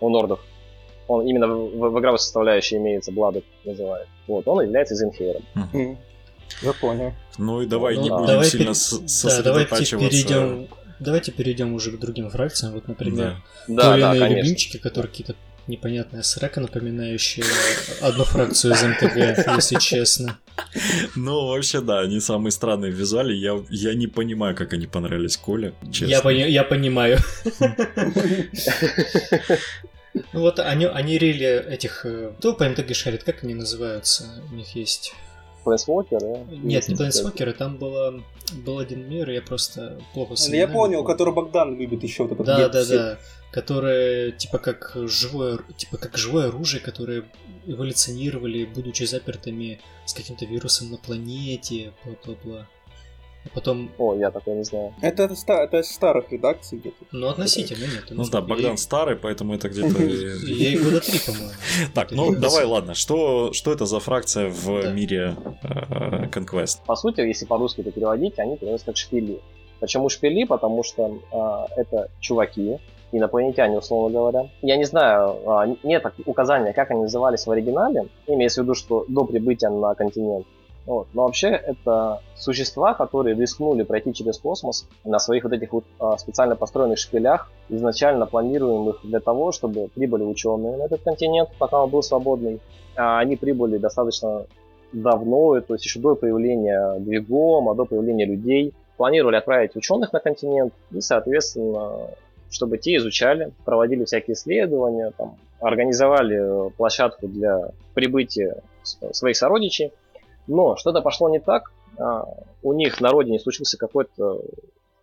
[0.00, 0.40] у нордов.
[1.08, 4.08] Он именно в, в игровой составляющей имеется, Бладок называют.
[4.26, 5.42] Вот, он является Зенхейром.
[5.54, 5.96] Mm-hmm.
[6.62, 7.12] Я понял.
[7.38, 8.16] Ну и давай ну, не да.
[8.16, 8.74] будем давай сильно пер...
[8.74, 9.42] сосредотачиваться.
[9.42, 10.68] Да, давайте перейдем,
[11.00, 12.74] давайте перейдем уже к другим фракциям.
[12.74, 13.96] Вот, например, да.
[13.96, 15.34] Да, да, любимчики, которые какие-то
[15.66, 17.44] непонятная срака, напоминающая
[18.00, 20.38] одну фракцию из МТГ, если честно.
[21.16, 23.36] Ну, вообще, да, они самые странные в визуале.
[23.36, 26.06] Я, я не понимаю, как они понравились Коле, честно.
[26.06, 27.18] Я, пони- я понимаю.
[30.32, 32.04] Ну вот они, они рили этих...
[32.04, 33.22] Э, кто по МТГ шарит?
[33.24, 34.24] Как они называются?
[34.50, 35.14] У них есть...
[35.62, 36.46] Плейнсвокеры?
[36.50, 38.22] Нет, не Плейнсвокеры, там было,
[38.64, 42.24] был один мир, я просто плохо Я понял, который Богдан любит еще.
[42.24, 43.18] Вот да, да, да
[43.52, 47.24] которые типа как живое, типа как живое оружие, которое
[47.66, 52.66] эволюционировали, будучи запертыми с каким-то вирусом на планете, бла-бла-бла.
[53.54, 53.90] Потом...
[53.98, 54.94] О, я такое не знаю.
[55.02, 57.04] Это, это, это из старых редакций где-то.
[57.12, 58.04] Ну, относительно нет.
[58.10, 60.02] Ну да, Богдан старый, поэтому это где-то...
[60.02, 61.50] Я и года три, по-моему.
[61.94, 62.94] Так, ну давай, ладно.
[62.94, 66.78] Что, что это за фракция в мире э, Conquest?
[66.86, 69.40] По сути, если по-русски это переводить, они переводятся как шпили.
[69.80, 70.44] Почему шпили?
[70.44, 72.78] Потому что э, это чуваки,
[73.12, 74.48] инопланетяне, условно говоря.
[74.62, 79.04] Я не знаю, а, нет указания, как они назывались в оригинале, имеется в виду, что
[79.08, 80.46] до прибытия на континент.
[80.86, 81.08] Вот.
[81.12, 86.18] Но вообще это существа, которые рискнули пройти через космос на своих вот этих вот а,
[86.18, 91.90] специально построенных шпилях, изначально планируемых для того, чтобы прибыли ученые на этот континент, пока он
[91.90, 92.60] был свободный.
[92.96, 94.46] А они прибыли достаточно
[94.92, 98.74] давно, то есть еще до появления двигома, до появления людей.
[98.96, 102.08] Планировали отправить ученых на континент и, соответственно,
[102.50, 109.92] чтобы те изучали, проводили всякие исследования, там, организовали площадку для прибытия своих сородичей.
[110.46, 111.72] Но что-то пошло не так.
[111.98, 112.24] А,
[112.62, 114.42] у них на родине случился какой-то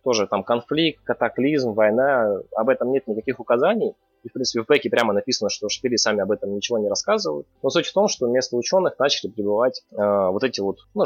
[0.02, 2.38] тоже там конфликт, катаклизм, война.
[2.54, 3.94] Об этом нет никаких указаний.
[4.22, 7.46] И, в принципе, в Бэке прямо написано, что шпили сами об этом ничего не рассказывают.
[7.62, 11.04] Но суть в том, что вместо ученых начали прибывать э, вот эти вот, ну,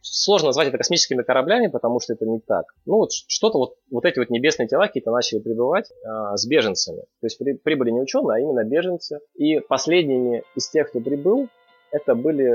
[0.00, 2.74] сложно назвать это космическими кораблями, потому что это не так.
[2.86, 7.00] Ну вот что-то вот, вот эти вот небесные тела какие-то начали прибывать а, с беженцами.
[7.00, 9.20] То есть при, прибыли не ученые, а именно беженцы.
[9.34, 11.48] И последними из тех, кто прибыл,
[11.90, 12.50] это были,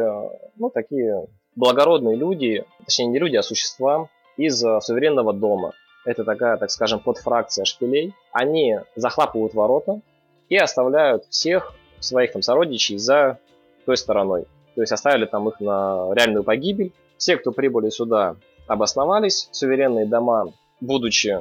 [0.57, 5.73] ну, такие благородные люди, точнее не люди, а существа из э, суверенного дома.
[6.05, 8.13] Это такая, так скажем, подфракция шпилей.
[8.31, 10.01] Они захлапывают ворота
[10.49, 13.39] и оставляют всех своих там сородичей за
[13.85, 14.45] той стороной.
[14.75, 16.91] То есть оставили там их на реальную погибель.
[17.17, 18.35] Все, кто прибыли сюда,
[18.67, 19.47] обосновались.
[19.51, 21.39] Суверенные дома, будучи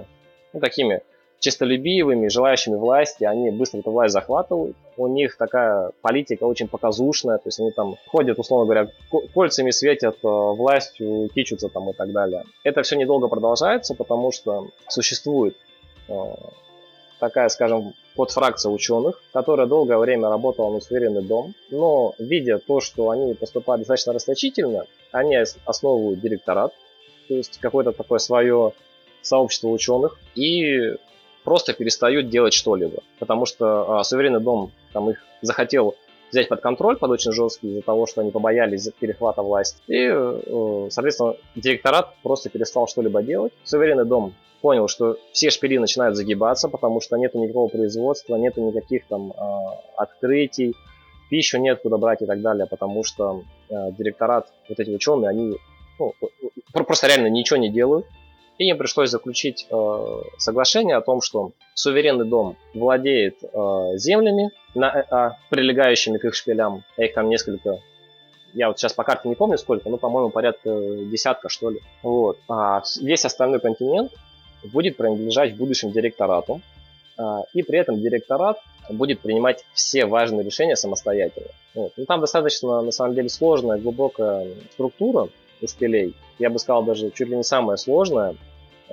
[0.53, 1.03] ну, такими
[1.43, 4.77] честолюбивыми, желающими власти, они быстро эту власть захватывают.
[4.97, 8.89] У них такая политика очень показушная, то есть они там ходят, условно говоря,
[9.35, 12.45] кольцами светят э, властью, кичутся там и так далее.
[12.63, 15.57] Это все недолго продолжается, потому что существует
[16.09, 16.15] э,
[17.19, 23.11] такая, скажем, подфракция ученых, которая долгое время работала на суверенный дом, но видя то, что
[23.11, 26.73] они поступают достаточно расточительно, они основывают директорат,
[27.27, 28.75] то есть какое-то такое свое
[29.23, 30.95] сообщество ученых, и
[31.45, 33.03] просто перестают делать что-либо.
[33.19, 35.95] Потому что а, суверенный дом там их захотел
[36.31, 39.79] взять под контроль под очень жесткий из-за того, что они побоялись перехвата власти.
[39.87, 43.53] И, э, соответственно, директорат просто перестал что-либо делать.
[43.65, 49.07] Суверенный дом понял, что все шпили начинают загибаться, потому что нету никакого производства, нету никаких
[49.09, 49.35] там э,
[49.97, 50.75] открытий,
[51.29, 55.57] пищу нет куда брать и так далее, потому что э, директорат, вот эти ученые, они
[55.99, 56.15] ну,
[56.73, 58.07] просто реально ничего не делают.
[58.69, 65.31] Им пришлось заключить э, соглашение о том, что суверенный дом владеет э, землями, на, э,
[65.51, 66.85] прилегающими к их шпилям.
[66.97, 67.81] А их там несколько.
[68.55, 71.81] Я вот сейчас по карте не помню сколько, но, по-моему, порядка десятка, что ли.
[72.03, 72.39] Вот.
[72.49, 74.13] А весь остальной континент
[74.65, 76.61] будет принадлежать в будущем директорату.
[77.19, 78.59] А, и при этом директорат
[78.91, 81.49] будет принимать все важные решения самостоятельно.
[81.75, 81.93] Вот.
[81.97, 85.29] Ну, там достаточно, на самом деле, сложная, глубокая структура
[85.61, 86.15] у шпилей.
[86.39, 88.37] Я бы сказал, даже чуть ли не самая сложная.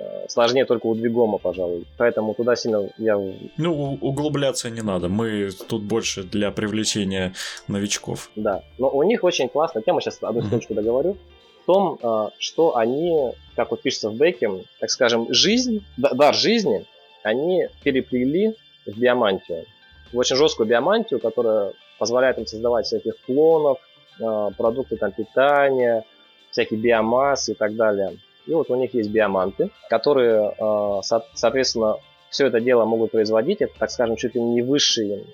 [0.00, 1.86] Э, сложнее только у Двигома, пожалуй.
[1.98, 3.16] Поэтому туда сильно я...
[3.56, 5.08] Ну, углубляться не надо.
[5.08, 7.34] Мы тут больше для привлечения
[7.68, 8.30] новичков.
[8.36, 8.62] Да.
[8.78, 11.16] Но у них очень классная тема, сейчас одну секундочку договорю.
[11.62, 16.86] В том, э, что они, как вот пишется в Беке, так скажем, жизнь, дар жизни,
[17.22, 19.66] они переплели в биомантию.
[20.12, 23.78] В очень жесткую биомантию, которая позволяет им создавать всяких клонов,
[24.18, 26.04] э, продукты там, питания,
[26.50, 28.16] всякие биомассы и так далее.
[28.46, 31.00] И вот у них есть биоманты, которые, э,
[31.34, 31.96] соответственно,
[32.30, 33.60] все это дело могут производить.
[33.60, 35.24] Это, так скажем, чуть ли не высший э,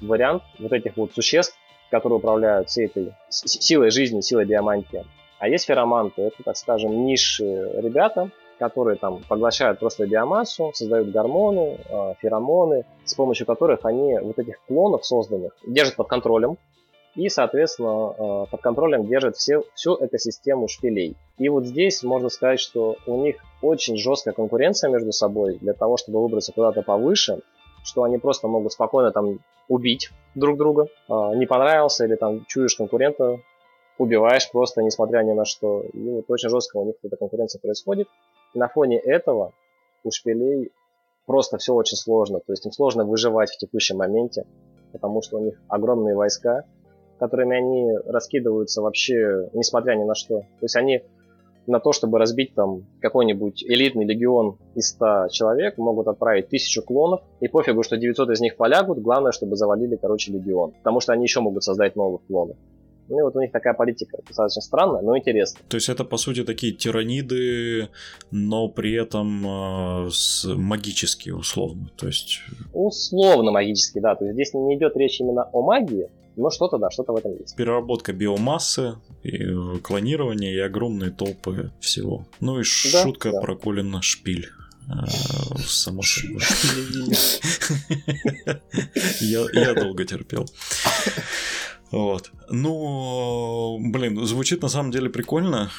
[0.00, 1.56] вариант вот этих вот существ,
[1.90, 5.04] которые управляют всей этой силой жизни, силой диамантия.
[5.38, 11.78] А есть фероманты, это, так скажем, низшие ребята, которые там поглощают просто биомассу, создают гормоны,
[11.84, 16.58] э, феромоны, с помощью которых они вот этих клонов созданных держат под контролем,
[17.14, 21.16] и, соответственно, э, под контролем держит все, всю экосистему шпилей.
[21.38, 25.96] И вот здесь можно сказать, что у них очень жесткая конкуренция между собой для того,
[25.96, 27.40] чтобы выбраться куда-то повыше,
[27.84, 30.86] что они просто могут спокойно там убить друг друга.
[31.08, 33.40] А, не понравился или там чуешь конкурента,
[33.98, 35.82] убиваешь просто, несмотря ни на что.
[35.92, 38.08] И вот очень жестко у них эта конкуренция происходит.
[38.54, 39.52] На фоне этого
[40.04, 40.72] у шпилей
[41.26, 42.40] просто все очень сложно.
[42.40, 44.46] То есть им сложно выживать в текущем моменте,
[44.92, 46.64] потому что у них огромные войска,
[47.22, 50.40] которыми они раскидываются вообще несмотря ни на что.
[50.40, 51.02] То есть они
[51.68, 57.20] на то, чтобы разбить там какой-нибудь элитный легион из 100 человек, могут отправить тысячу клонов,
[57.38, 60.72] и пофигу, что 900 из них полягут, главное, чтобы завалили, короче, легион.
[60.72, 62.56] Потому что они еще могут создать новых клонов.
[63.08, 65.62] Ну и вот у них такая политика достаточно странная, но интересная.
[65.68, 67.88] То есть это, по сути, такие тираниды,
[68.32, 71.90] но при этом э, с магические, условно.
[71.96, 72.40] То есть...
[72.72, 74.16] Условно магические, да.
[74.16, 77.32] То есть здесь не идет речь именно о магии, но что-то, да, что-то в этом
[77.38, 77.56] есть.
[77.56, 82.26] Переработка биомассы, и клонирование и огромные толпы всего.
[82.40, 83.40] Ну и да, шутка да.
[83.40, 84.48] про Колина Шпиль.
[84.88, 85.06] А,
[85.58, 86.02] само.
[89.20, 90.46] Я долго терпел.
[91.90, 92.30] Вот.
[92.50, 95.70] Ну, блин, звучит на самом деле прикольно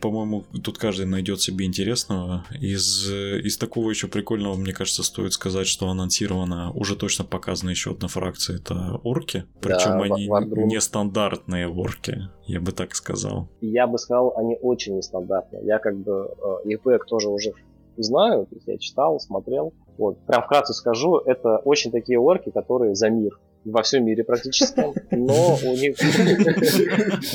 [0.00, 2.44] по-моему, тут каждый найдет себе интересного.
[2.60, 7.92] Из, из такого еще прикольного, мне кажется, стоит сказать, что анонсировано, уже точно показана еще
[7.92, 9.44] одна фракция, это орки.
[9.60, 13.48] Причем да, они нестандартные орки, я бы так сказал.
[13.60, 15.64] Я бы сказал, они очень нестандартные.
[15.64, 17.52] Я как бы э, их бэк тоже уже
[17.96, 19.72] знаю, то есть я читал, смотрел.
[19.98, 24.80] Вот, прям вкратце скажу, это очень такие орки, которые за мир во всем мире практически,
[25.10, 25.96] но у них...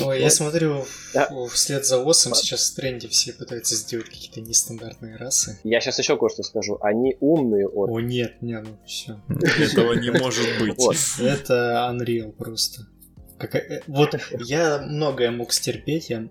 [0.04, 0.84] Ой, я смотрю,
[1.52, 5.58] вслед за ОСом сейчас в тренде все пытаются сделать какие-то нестандартные расы.
[5.62, 6.78] Я сейчас еще кое-что скажу.
[6.80, 7.92] Они умные орки.
[7.92, 9.20] О, нет, не, ну все.
[9.58, 10.78] Этого не может быть.
[11.20, 12.86] Это Unreal просто.
[13.42, 16.28] Как, э, вот я многое мог стерпеть, я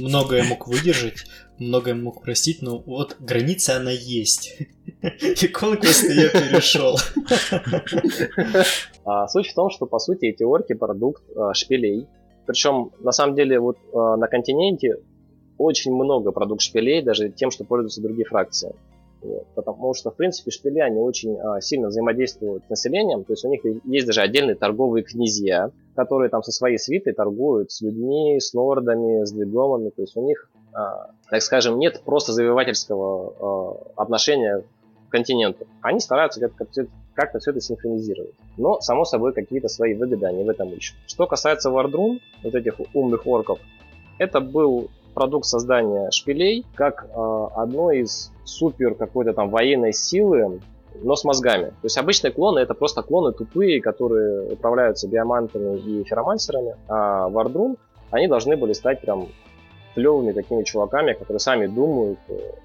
[0.00, 1.26] многое мог выдержать,
[1.58, 4.56] многое мог простить, но вот граница она есть.
[5.20, 6.96] И конкурс я перешел.
[9.04, 12.08] А, суть в том, что по сути эти орки продукт а, шпилей.
[12.46, 14.96] Причем, на самом деле, вот э, на континенте
[15.58, 18.74] очень много продукт шпилей, даже тем, что пользуются другие фракции.
[19.24, 19.46] Вот.
[19.54, 23.24] Потому что, в принципе, шпили, они очень а, сильно взаимодействуют с населением.
[23.24, 27.72] То есть у них есть даже отдельные торговые князья, которые там со своей свитой торгуют
[27.72, 29.88] с людьми, с лордами, с легомами.
[29.90, 33.32] То есть у них, а, так скажем, нет просто завоевательского
[33.96, 34.62] а, отношения
[35.08, 35.66] к континенту.
[35.80, 38.34] Они стараются как-то, как-то все это синхронизировать.
[38.58, 40.96] Но, само собой, какие-то свои выгоды они в этом ищут.
[41.06, 43.58] Что касается Вардрун, вот этих умных орков,
[44.18, 50.60] это был продукт создания шпилей как э, одной из супер какой-то там военной силы,
[51.02, 51.70] но с мозгами.
[51.70, 57.76] То есть обычные клоны это просто клоны тупые, которые управляются биомантами и феромансерами, а Вардрун
[58.10, 59.28] они должны были стать прям
[59.94, 62.18] клевыми такими чуваками, которые сами думают,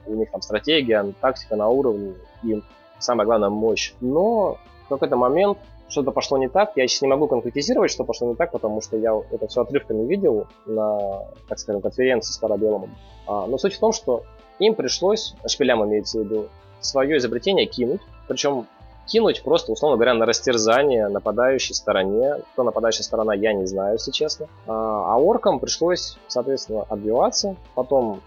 [0.05, 2.13] у них там стратегия, тактика на уровне
[2.43, 2.61] и
[2.99, 3.93] самое главное мощь.
[4.01, 6.73] Но в какой-то момент что-то пошло не так.
[6.75, 10.05] Я сейчас не могу конкретизировать, что пошло не так, потому что я это все отрывками
[10.05, 12.95] видел на, так скажем, конференции с Парабеллумом.
[13.27, 14.23] А, но суть в том, что
[14.59, 16.47] им пришлось, шпилям имеется в виду,
[16.79, 18.01] свое изобретение кинуть.
[18.27, 18.67] Причем
[19.07, 22.35] кинуть просто, условно говоря, на растерзание нападающей стороне.
[22.53, 24.47] Кто нападающая сторона, я не знаю, если честно.
[24.67, 27.55] А, а оркам пришлось, соответственно, отбиваться.
[27.75, 28.21] Потом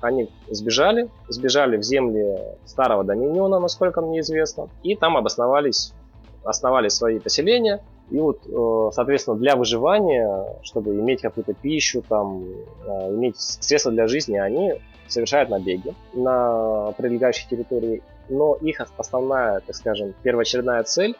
[0.00, 5.92] они сбежали, сбежали в земли старого доминиона, насколько мне известно, и там обосновались
[6.44, 7.80] основали свои поселения.
[8.10, 12.42] И вот, э, соответственно, для выживания, чтобы иметь какую-то пищу, там,
[12.86, 18.02] э, иметь средства для жизни, они совершают набеги на прилегающие территории.
[18.28, 21.16] Но их основная, так скажем, первоочередная цель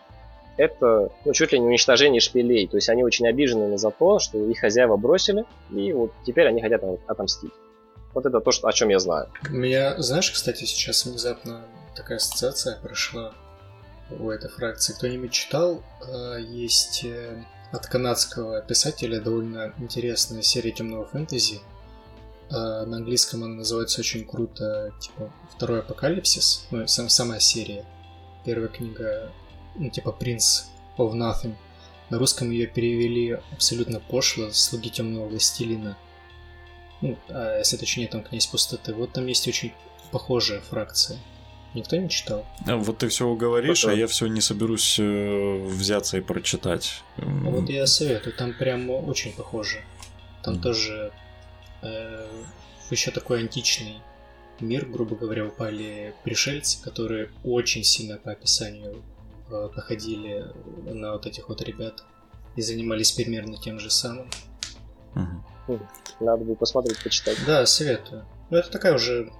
[0.59, 2.67] это ну, чуть ли не уничтожение шпилей.
[2.67, 6.61] То есть они очень обижены за то, что их хозяева бросили, и вот теперь они
[6.61, 7.53] хотят отомстить.
[8.13, 9.29] Вот это то, что, о чем я знаю.
[9.49, 13.33] У меня, знаешь, кстати, сейчас внезапно такая ассоциация прошла
[14.11, 14.95] у этой фракции.
[14.95, 15.83] Кто-нибудь читал?
[16.07, 21.61] Э, есть э, от канадского писателя довольно интересная серия темного фэнтези.
[22.51, 27.85] Э, на английском она называется очень круто, типа Второй апокалипсис, ну, сам, сама серия.
[28.45, 29.33] Первая книга,
[29.75, 30.65] ну, типа Принц
[30.97, 31.55] of Nothing.
[32.11, 35.99] На русском ее перевели абсолютно пошло, слуги темного властелина.
[37.03, 38.95] Ну, а если точнее, там князь пустоты.
[38.95, 39.73] Вот там есть очень
[40.11, 41.19] похожая фракция.
[41.75, 42.47] Никто не читал.
[42.67, 47.03] А вот ты все говоришь, а я все не соберусь э, взяться и прочитать.
[47.19, 49.85] А вот я советую, там прям очень похоже.
[50.43, 50.63] Там mm.
[50.63, 51.13] тоже
[51.83, 52.27] э,
[52.91, 54.01] еще такой античный
[54.61, 59.03] мир, грубо говоря, упали пришельцы, которые очень сильно по описанию
[59.51, 60.47] э, походили
[60.85, 62.05] на вот этих вот ребят
[62.57, 64.29] и занимались примерно тем же самым.
[65.15, 65.81] Mm.
[66.21, 67.39] Надо будет посмотреть, почитать.
[67.47, 68.25] Да, советую.
[68.51, 69.31] Ну, это такая уже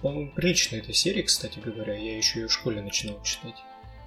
[0.00, 1.94] приличная эта серия, кстати говоря.
[1.94, 3.56] Я еще ее в школе начинал читать.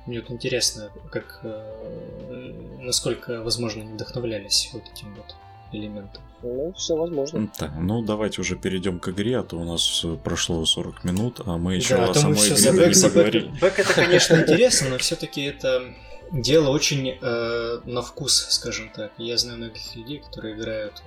[0.06, 5.36] Мне вот интересно, как э, насколько, возможно, не вдохновлялись вот этим вот
[5.72, 6.24] элементом.
[6.46, 7.50] Ну, все возможно.
[7.58, 11.58] Так, ну давайте уже перейдем к игре, а то у нас прошло 40 минут, а
[11.58, 13.48] мы еще да, о самой игре не поговорили.
[13.48, 15.96] Бэк, бэк это, конечно, интересно, но все-таки это
[16.32, 19.12] дело очень э, на вкус, скажем так.
[19.18, 21.02] Я знаю многих людей, которые играют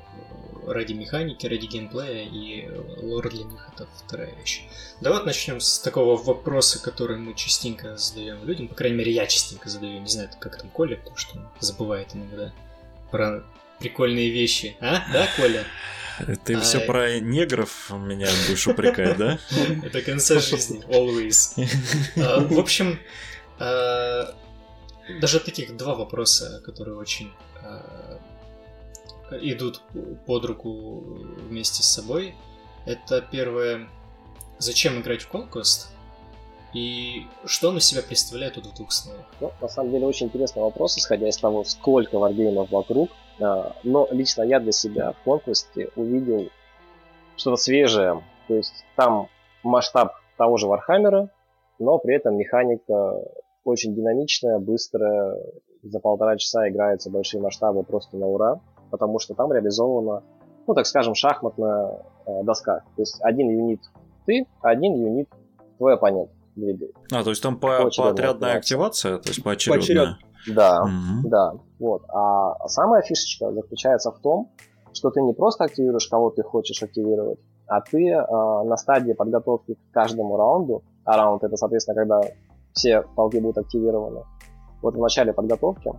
[0.66, 2.68] ради механики, ради геймплея, и
[3.01, 4.64] лор для них это вторая вещь.
[5.01, 9.68] Давай начнем с такого вопроса, который мы частенько задаем людям, по крайней мере, я частенько
[9.68, 12.53] задаю, не знаю, как там Коля, потому что он забывает иногда
[13.12, 13.44] про
[13.79, 14.77] прикольные вещи.
[14.81, 15.05] А?
[15.12, 15.64] Да, Коля?
[16.45, 19.38] Ты а, все про негров меня будешь упрекать, да?
[19.85, 21.55] Это конца жизни, always.
[22.17, 22.99] А, в общем,
[23.59, 24.35] а,
[25.21, 27.33] даже таких два вопроса, которые очень
[29.31, 29.83] идут
[30.27, 31.01] под руку
[31.49, 32.35] вместе с собой.
[32.87, 33.88] Это первое,
[34.59, 35.88] зачем играть в Conquest?
[36.75, 39.25] И что он из себя представляет тут в двух словах?
[39.41, 43.11] Ну, на самом деле, очень интересный вопрос, исходя из того, сколько варгеймов вокруг.
[43.40, 46.48] А, но лично я для себя в Conquest увидел
[47.37, 48.22] что-то свежее.
[48.46, 49.29] То есть там
[49.62, 51.31] масштаб того же Вархаммера,
[51.79, 53.22] но при этом механика
[53.64, 55.37] очень динамичная, быстрая.
[55.83, 60.22] За полтора часа играются большие масштабы просто на ура потому что там реализована,
[60.66, 62.83] ну, так скажем, шахматная э, доска.
[62.96, 63.81] То есть один юнит
[64.27, 65.29] ты, один юнит
[65.79, 66.94] твой оппонент двигает.
[67.12, 69.80] А, то есть там по, поотрядная активация, то есть поочередная?
[69.80, 70.28] Поочеред.
[70.55, 71.28] Да, угу.
[71.28, 71.53] да.
[71.78, 72.03] Вот.
[72.09, 74.51] А самая фишечка заключается в том,
[74.92, 78.22] что ты не просто активируешь, кого ты хочешь активировать, а ты э,
[78.64, 82.20] на стадии подготовки к каждому раунду, а раунд это, соответственно, когда
[82.72, 84.24] все полки будут активированы,
[84.82, 85.90] вот в начале подготовки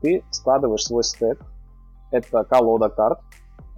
[0.00, 1.40] ты складываешь свой стек
[2.10, 3.18] это колода карт,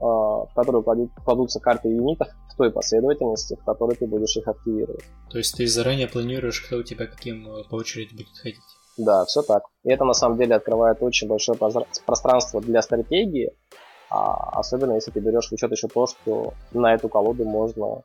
[0.00, 5.04] а, в которую кладутся карты юнитов в той последовательности, в которой ты будешь их активировать.
[5.30, 8.60] То есть ты заранее планируешь, кто у тебя каким э, по очереди будет ходить?
[8.96, 9.62] Да, все так.
[9.84, 11.58] И это на самом деле открывает очень большое
[12.06, 13.52] пространство для стратегии,
[14.10, 18.02] А особенно если ты берешь в учет еще то, что на эту колоду можно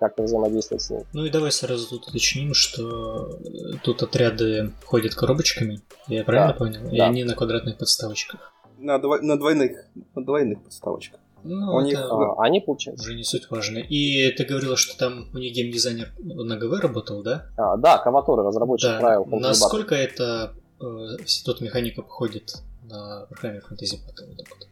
[0.00, 1.04] как-то взаимодействовать с ней.
[1.12, 6.58] Ну и давай сразу тут уточним, что э, тут отряды ходят коробочками, я правильно Да,
[6.58, 6.88] понял?
[6.90, 7.06] И да.
[7.06, 8.52] они на квадратных подставочках.
[8.78, 11.20] На, дво- на двойных, на двойных подставочках.
[11.44, 13.02] Ну, У них, А, они, получается...
[13.02, 13.78] уже не суть важно.
[13.78, 17.46] И ты говорила, что там у них геймдизайнер на ГВ работал, да?
[17.56, 18.98] А, да, Каваторы, разработчик да.
[19.00, 19.26] правил.
[19.26, 20.84] Насколько это э,
[21.44, 24.26] тот механика походит на Warhammer Fantasy Battle?
[24.28, 24.68] Вот так вот?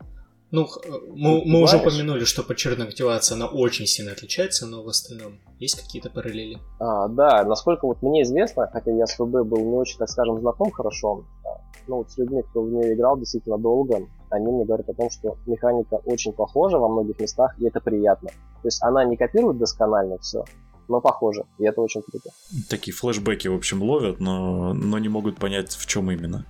[0.52, 0.68] Ну,
[1.14, 5.80] мы, мы уже упомянули, что подчеркнутая активация, она очень сильно отличается, но в остальном есть
[5.80, 6.58] какие-то параллели?
[6.78, 10.40] А, да, насколько вот мне известно, хотя я с ФБ был не очень, так скажем,
[10.40, 14.64] знаком хорошо, а, ну вот с людьми, кто в нее играл действительно долго, они мне
[14.64, 18.28] говорят о том, что механика очень похожа во многих местах, и это приятно.
[18.28, 20.44] То есть она не копирует досконально все,
[20.88, 22.30] но похоже, и это очень круто.
[22.68, 26.46] Такие флешбеки, в общем, ловят, но, но не могут понять, в чем именно.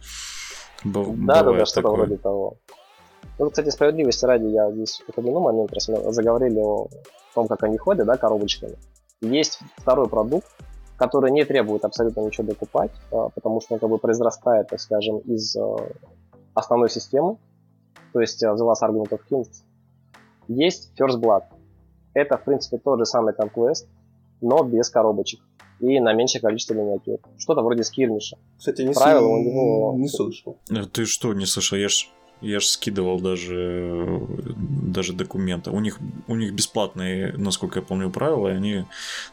[0.84, 2.06] Б- Да, да, да, что-то такое.
[2.06, 2.54] вроде того.
[3.38, 6.88] Ну, кстати, справедливости ради, я здесь упомяну момент, раз мы заговорили о
[7.34, 8.76] том, как они ходят, да, коробочками.
[9.20, 10.46] Есть второй продукт,
[10.96, 15.18] который не требует абсолютно ничего докупать, а, потому что он как бы произрастает, так скажем,
[15.18, 15.76] из а,
[16.54, 17.38] основной системы,
[18.12, 19.62] то есть а, The Last Argument of Kings.
[20.48, 21.42] Есть First Blood.
[22.14, 23.86] Это, в принципе, тот же самый Conquest,
[24.40, 25.40] но без коробочек
[25.80, 27.18] и на меньшее количество миниатюр.
[27.38, 28.36] Что-то вроде скирмиша.
[28.56, 30.56] Кстати, не, Правила с- у него- не слышал.
[30.70, 31.76] Э, Ты что, не слышал?
[31.76, 32.08] Я ж,
[32.40, 34.20] я ж скидывал даже,
[34.56, 35.70] даже документы.
[35.70, 35.98] У них,
[36.28, 38.84] у них бесплатные, насколько я помню, правила, и они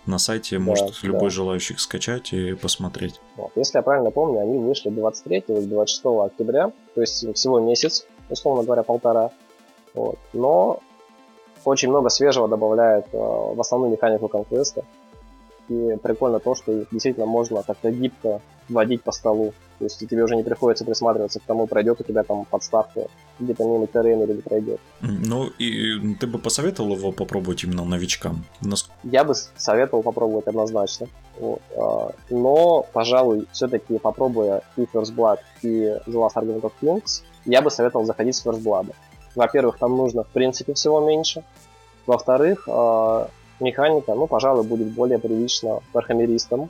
[0.07, 1.07] на сайте может да.
[1.07, 3.19] любой желающий скачать и посмотреть.
[3.35, 3.51] Вот.
[3.55, 8.63] Если я правильно помню, они вышли 23 или 26 октября, то есть всего месяц, условно
[8.63, 9.31] говоря, полтора.
[9.93, 10.17] Вот.
[10.33, 10.79] Но
[11.65, 14.83] очень много свежего добавляет э, в основную механику конквеста.
[15.67, 19.53] И прикольно то, что их действительно можно как-то гибко водить по столу.
[19.77, 23.07] То есть тебе уже не приходится присматриваться к тому, пройдет у тебя там подставка
[23.39, 24.79] где-то мимо террена или не пройдет.
[25.01, 28.43] Ну, и ты бы посоветовал его попробовать именно новичкам?
[28.61, 31.07] Нас- Я бы советовал попробовать однозначно.
[31.39, 31.61] Вот.
[31.77, 37.61] а, Но, пожалуй, все-таки попробуя и First Blood, и The Last Argument of Kings, я
[37.61, 38.93] бы советовал заходить с First Blood.
[39.35, 41.43] Во-первых, там нужно, в принципе, всего меньше.
[42.05, 43.29] Во-вторых, а,
[43.59, 46.69] механика, ну, пожалуй, будет более привычна вархаммеристам,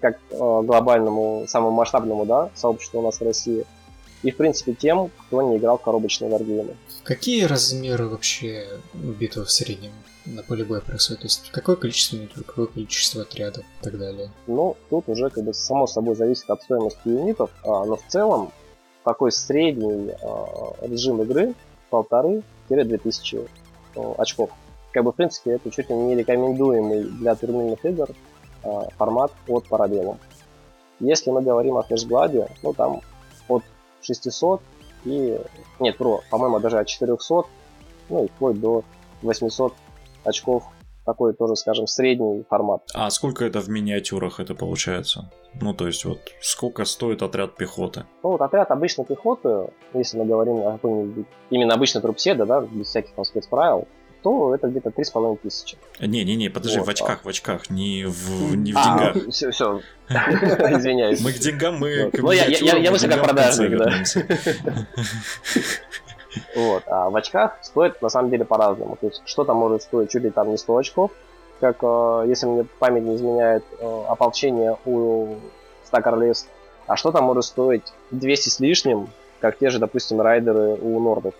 [0.00, 3.64] как а, глобальному, самому масштабному, да, сообществу у нас в России.
[4.22, 6.76] И, в принципе, тем, кто не играл в коробочные варгеймы.
[7.02, 9.92] Какие размеры вообще битвы в среднем
[10.24, 11.20] на поле боя происходят?
[11.20, 14.30] То есть какое количество миниатюр, какое количество отрядов и так далее?
[14.46, 18.50] Ну, тут уже как бы само собой зависит от стоимости юнитов, а, но в целом
[19.04, 21.54] такой средний а, режим игры
[21.90, 23.38] полторы-две тысячи
[23.96, 24.50] а, очков.
[24.92, 28.08] Как бы, в принципе, это чуть ли не рекомендуемый для турнирных игр
[28.62, 30.18] а, формат от Parabellum.
[31.00, 33.00] Если мы говорим о Blood, ну там
[33.48, 33.62] от
[34.02, 34.60] 600
[35.04, 35.38] и...
[35.80, 37.42] Нет, про, по-моему, даже от 400,
[38.08, 38.84] ну и вплоть до
[39.22, 39.74] 800
[40.24, 40.64] очков.
[41.04, 42.82] Такой тоже, скажем, средний формат.
[42.94, 45.30] А сколько это в миниатюрах это получается?
[45.60, 48.06] Ну, то есть, вот сколько стоит отряд пехоты?
[48.22, 52.86] Ну, вот отряд обычной пехоты, если мы говорим о какой-нибудь именно обычной трупседе, да, без
[52.88, 53.86] всяких там спецправил,
[54.22, 55.76] то это где-то 3,5 тысячи.
[56.00, 59.28] Не-не-не, подожди, Вот, в очках, в очках, не в, не в А, деньгах.
[59.34, 59.80] все, все.
[60.08, 61.20] Извиняюсь.
[61.20, 63.92] Мы к деньгам, мы к Ну, я- мыслю как продажник, да.
[66.56, 66.82] Вот.
[66.86, 68.96] А в очках стоит на самом деле по-разному.
[69.00, 71.10] То есть что-то может стоить чуть ли там не 100 очков,
[71.60, 75.36] как, э, если мне память не изменяет, э, ополчение у
[75.84, 76.48] 100 королевств,
[76.86, 79.08] а что-то может стоить 200 с лишним,
[79.40, 81.34] как те же, допустим, райдеры у нордов.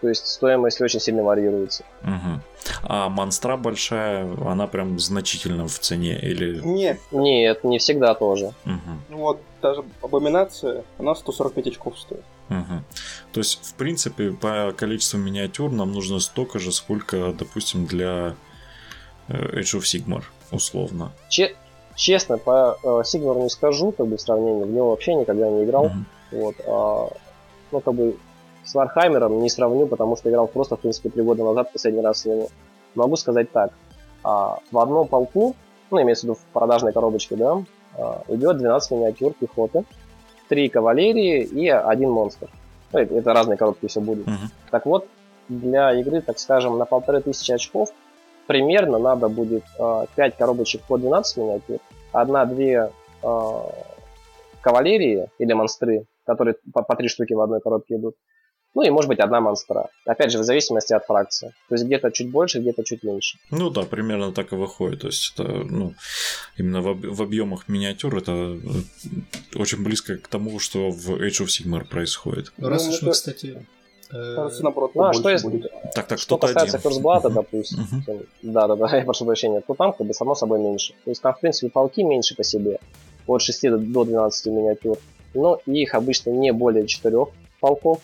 [0.00, 1.84] То есть стоимость очень сильно варьируется.
[2.02, 2.42] Мгм.
[2.82, 6.60] А монстра большая, она прям значительно в цене или...
[6.60, 8.52] Нет, Нет, не всегда тоже.
[8.64, 12.24] Ну вот даже абоминация, она 145 очков стоит.
[12.48, 12.84] Мгм.
[13.32, 18.34] То есть, в принципе, по количеству миниатюр нам нужно столько же, сколько, допустим, для
[19.28, 21.12] э, Age of Sigmar, условно.
[21.28, 21.54] Че-
[21.96, 25.64] честно, по э, Сигмару не скажу, как бы в сравнении, в него вообще никогда не
[25.64, 25.84] играл.
[25.88, 26.06] Мгм.
[26.32, 27.08] Вот, а,
[27.72, 28.16] ну, как бы
[28.64, 32.24] с Вархаммером не сравню, потому что играл просто, в принципе, три года назад, последний раз
[32.24, 32.48] в него.
[32.94, 33.72] Могу сказать так.
[34.26, 35.54] а, в одном полку,
[35.90, 37.62] ну, имеется в виду в продажной коробочке, да,
[37.98, 39.84] а, идет 12 миниатюр пехоты,
[40.48, 42.48] 3 кавалерии и один монстр.
[42.92, 44.26] Ну, это, это разные коробки все будут.
[44.26, 44.50] Мгм.
[44.70, 45.06] Так вот,
[45.48, 47.90] для игры, так скажем, на полторы тысячи очков
[48.46, 49.64] примерно надо будет
[50.14, 51.78] 5 коробочек по 12 миниатюр,
[52.12, 52.90] одна-две
[54.60, 58.16] кавалерии или монстры, которые по, по три штуки в одной коробке идут.
[58.74, 59.88] Ну и может быть одна монстра.
[60.04, 61.54] Опять же, в зависимости от фракции.
[61.68, 63.38] То есть где-то чуть больше, где-то чуть меньше.
[63.50, 65.00] Ну да, примерно так и выходит.
[65.02, 65.94] То есть это, ну,
[66.58, 68.58] именно в, об- в объемах миниатюр это э,
[69.58, 72.52] очень близко к тому, что в Age of Sigmar происходит.
[72.58, 73.66] Ну, раз Ну, уж это- мы, кстати...
[74.12, 75.48] Э, Кажется, наоборот, Ну, а что если...
[75.48, 75.72] будет.
[75.94, 77.30] Так, так, Что касается Мгм.
[77.30, 77.86] допустим,
[78.42, 80.94] да-да-да, я прошу прощения, то там, как бы, само собой меньше.
[81.04, 82.78] То есть там, в принципе, полки меньше по себе,
[83.26, 84.98] от 6 до- до 12 миниатюр,
[85.32, 87.26] но их обычно не более 4
[87.60, 88.00] полков.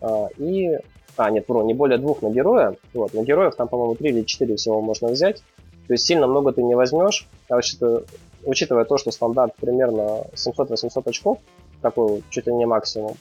[0.00, 0.78] А, и...
[1.16, 2.76] А, нет, вру, не более двух на героя.
[2.94, 5.42] Вот, на героев там, по-моему, 3 или 4 всего можно взять.
[5.88, 7.26] То есть сильно много ты не возьмешь.
[7.48, 8.04] А вообще-то,
[8.44, 11.38] учитывая то, что стандарт примерно 700-800 очков,
[11.82, 13.16] такой чуть ли не максимум,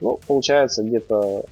[0.00, 1.44] ну, получается где-то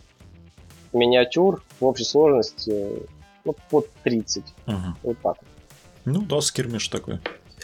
[0.92, 3.06] миниатюр в общей сложности
[3.44, 4.44] ну, под 30.
[4.66, 4.96] Мгм.
[5.02, 5.36] Вот так.
[6.04, 7.20] Ну да, скирмиш такой.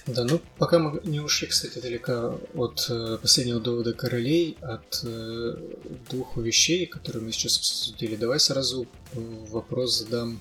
[0.06, 5.56] Да, ну пока мы не ушли, кстати, далеко от э, последнего довода королей, от э,
[6.08, 10.40] двух вещей, которые мы сейчас обсудили, давай сразу э, вопрос задам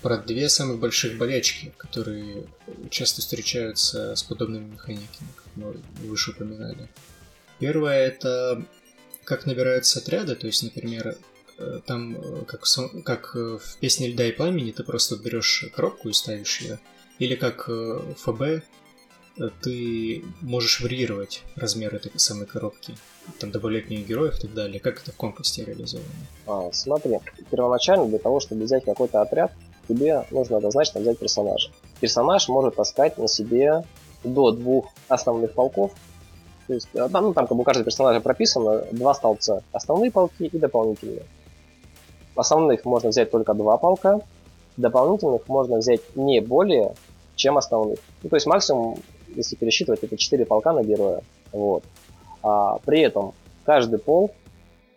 [0.00, 2.46] про две самых больших болячки, которые
[2.88, 6.88] часто встречаются с подобными механиками, как мы выше упоминали.
[7.58, 8.64] Первое это
[9.24, 11.18] как набираются отряды, то есть, например,
[11.58, 16.08] э, там, э, как, в как в песне «Льда и пламени» ты просто берешь коробку
[16.08, 16.78] и ставишь ее,
[17.18, 18.64] или как в ФБ
[19.62, 22.94] ты можешь варьировать размер этой самой коробки,
[23.38, 24.80] там добавлять в нее героев и так далее.
[24.80, 26.08] Как это в конкурсе реализовано?
[26.46, 27.18] А, смотри,
[27.50, 29.52] первоначально для того, чтобы взять какой-то отряд,
[29.88, 31.70] тебе нужно однозначно взять персонажа.
[32.00, 33.84] Персонаж может таскать на себе
[34.24, 35.92] до двух основных полков.
[36.66, 39.62] То есть, а, там, ну, там как бы у каждого персонажа прописано два столбца.
[39.72, 41.22] Основные полки и дополнительные.
[42.34, 44.20] Основных можно взять только два полка.
[44.76, 46.94] Дополнительных можно взять не более,
[47.34, 47.98] чем основных.
[48.22, 48.98] Ну, то есть максимум,
[49.36, 51.22] если пересчитывать, это 4 полка на героя.
[51.52, 51.84] Вот.
[52.42, 53.32] А, при этом
[53.64, 54.32] каждый полк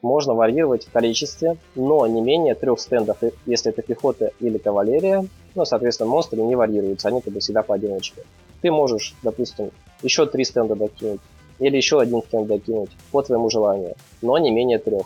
[0.01, 5.25] можно варьировать в количестве, но не менее трех стендов, если это пехота или кавалерия.
[5.55, 8.23] Ну, соответственно, монстры не варьируются, они как бы всегда поодиночке.
[8.61, 9.71] Ты можешь, допустим,
[10.01, 11.21] еще три стенда докинуть,
[11.59, 15.05] или еще один стенд докинуть, по твоему желанию, но не менее трех.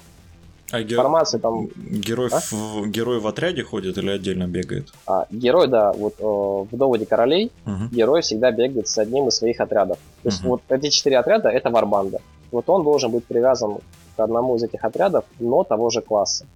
[0.73, 2.39] А ге- Информация там герой, А?
[2.39, 2.87] в...
[2.87, 4.87] герой в отряде ходит или отдельно бегает?
[5.05, 7.89] а, герой, да, вот э, в доводе королей Мгм.
[7.89, 9.99] герой всегда бегает с одним из своих отрядов.
[10.23, 10.49] То есть Мгм.
[10.49, 12.21] вот эти четыре отряда это варбанда.
[12.51, 13.77] Вот он должен быть привязан
[14.15, 16.47] к одному из этих отрядов, но того же класса.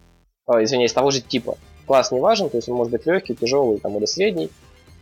[0.47, 1.55] О, извиняюсь, того же типа.
[1.86, 4.49] Класс не важен, то есть он может быть легкий, тяжелый там, или средний,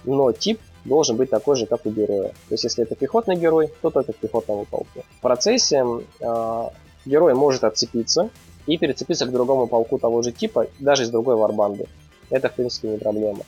[0.04, 2.28] но тип должен быть такой же, как у героя.
[2.28, 5.04] То есть если это пехотный герой, то только к пехотному полку.
[5.18, 5.86] В процессе
[6.20, 6.64] э,
[7.06, 8.30] герой может отцепиться
[8.68, 11.88] и перецепиться к другому полку того же типа, даже из другой варбанды.
[12.30, 13.44] Это, в принципе, не проблема.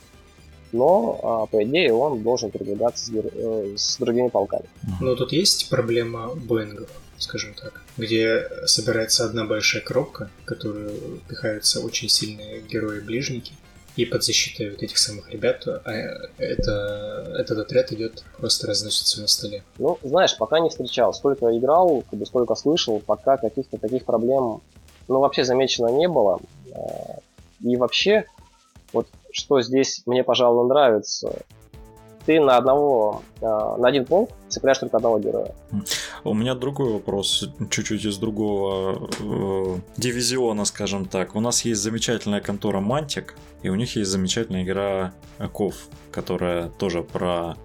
[0.72, 4.66] Но, а, по идее, он должен передвигаться с, э, с другими полками.
[5.00, 11.80] Но тут есть проблема Боингов, скажем так, где собирается одна большая коробка, в которую пихаются
[11.80, 13.54] очень сильные герои-ближники,
[13.96, 15.92] и под защитой вот этих самых ребят а
[16.38, 19.64] это, этот отряд идет просто разносится на столе.
[19.78, 21.12] Ну, знаешь, пока не встречал.
[21.12, 24.60] Сколько играл, сколько слышал, пока каких-то таких проблем,
[25.08, 26.38] ну, вообще замечено не было.
[26.72, 27.18] А,
[27.60, 28.24] И вообще,
[28.92, 31.32] вот что здесь мне, пожалуй, нравится,
[32.26, 35.54] ты на одного, а, на один полк цепляешь только одного героя.
[36.24, 41.34] У меня другой вопрос, чуть-чуть из другого э, дивизиона, скажем так.
[41.34, 45.14] У нас есть замечательная контора Mantic, и у них есть замечательная игра
[45.52, 45.74] KoW,
[46.10, 47.56] которая тоже про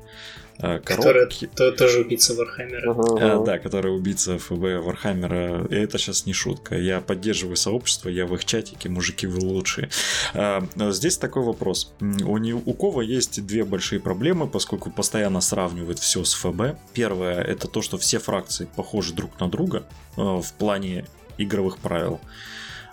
[0.60, 2.94] э, Которая то- тоже убийца Вархаммера.
[3.20, 5.66] Э, да, который убийца FB Вархаммера.
[5.70, 6.78] И это сейчас не шутка.
[6.78, 9.90] Я поддерживаю сообщество, я в их чатике, мужики, вы лучшие.
[10.34, 11.94] Но Здесь такой вопрос.
[12.02, 16.78] У, не- у Кова есть две большие проблемы, поскольку постоянно сравнивает все с ФБ.
[16.94, 19.84] Первое это то, что все фракции похожи друг на друга
[20.18, 21.06] э, в плане
[21.38, 22.20] игровых правил.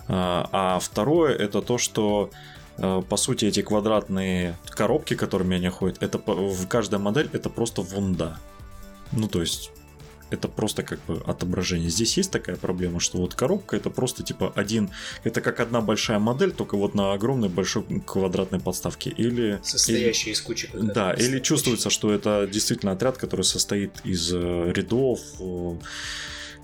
[0.08, 2.30] А а второе это то, что
[2.80, 8.38] по сути эти квадратные коробки, которыми они ходят, это в каждая модель это просто вунда.
[9.12, 9.70] Ну то есть
[10.30, 11.90] это просто как бы отображение.
[11.90, 14.90] Здесь есть такая проблема, что вот коробка это просто типа один,
[15.24, 19.10] это как одна большая модель, только вот на огромной большой квадратной подставке.
[19.10, 20.70] Или Состоящий из кучи.
[20.72, 25.72] или- да, или чувствуется, что это действительно отряд, который состоит из э, рядов, э,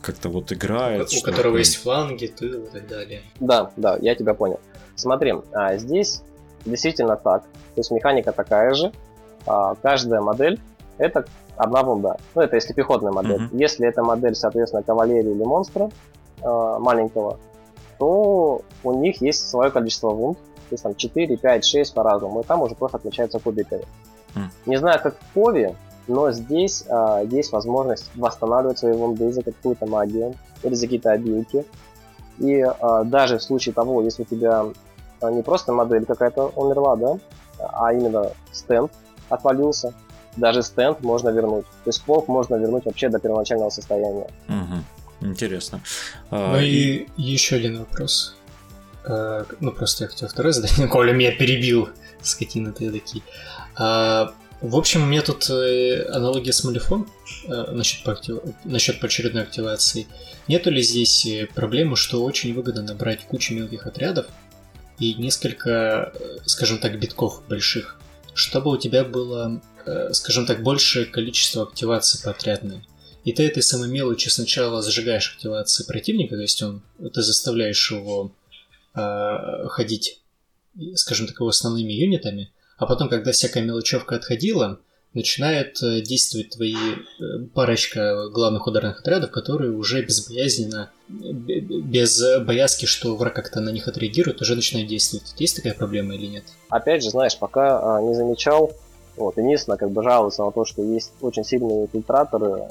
[0.00, 1.08] как-то вот играет.
[1.08, 3.22] У что которого есть фланги, тыл и так далее.
[3.40, 4.60] Да, да, я тебя понял.
[4.96, 6.22] Смотри, а, здесь
[6.64, 7.42] действительно так.
[7.42, 8.92] То есть механика такая же.
[9.46, 10.60] А, каждая модель
[10.98, 11.24] это
[11.56, 12.16] одна вунда.
[12.34, 13.42] Ну, это если пехотная модель.
[13.42, 13.56] Мгм.
[13.56, 15.90] Если это модель, соответственно, кавалерии или монстра
[16.42, 17.38] а, маленького,
[17.98, 20.38] то у них есть свое количество вунд.
[20.68, 22.40] То есть там 4, 5, 6 по-разному.
[22.40, 23.84] И там уже просто отмечаются кубиками.
[24.34, 24.50] Мгм.
[24.66, 25.76] Не знаю, как в Пове,
[26.08, 31.64] но здесь а, есть возможность восстанавливать свои вунды за какую-то магию или за какие-то обилки.
[32.38, 34.64] И а, даже в случае того, если у тебя
[35.20, 37.18] а, не просто модель какая-то умерла, да,
[37.58, 38.92] а именно стенд
[39.28, 39.94] отвалился,
[40.36, 41.64] даже стенд можно вернуть.
[41.64, 44.28] То есть полк можно вернуть вообще до первоначального состояния.
[44.48, 44.84] Мгм.
[45.20, 45.80] Интересно.
[46.30, 48.36] А, Ну и еще один вопрос.
[49.06, 51.88] Э, ну, просто я хотел второй задать, Коля меня перебил,
[52.22, 53.22] скотина ты такие.
[54.60, 57.06] В общем, у меня тут э, аналогия с Малифон
[57.46, 58.40] э, насчет, поактив...
[58.64, 60.06] насчет поочередной активации.
[60.48, 64.26] Нету ли здесь проблемы, что очень выгодно набрать кучу мелких отрядов
[64.98, 66.12] и несколько,
[66.46, 68.00] скажем так, битков больших,
[68.32, 69.60] чтобы у тебя было,
[70.12, 72.82] скажем так, большее количество активаций по отрядной.
[73.26, 76.80] И ты этой самой мелочи сначала зажигаешь активации противника, то есть он,
[77.12, 78.32] ты заставляешь его
[78.94, 80.22] э, ходить,
[80.94, 84.80] скажем так, его основными юнитами, а потом, когда всякая мелочевка отходила,
[85.14, 93.16] начинает э, действовать твои э, парочка главных ударных отрядов, которые уже безбоязненно, без боязки, что
[93.16, 95.34] враг как-то на них отреагирует, уже начинают действовать.
[95.38, 96.44] Есть такая проблема или нет?
[96.68, 98.72] Опять же, знаешь, пока а, не замечал,
[99.16, 102.68] вот, единственное, как бы жалуются на то, что есть очень сильные фильтраторы,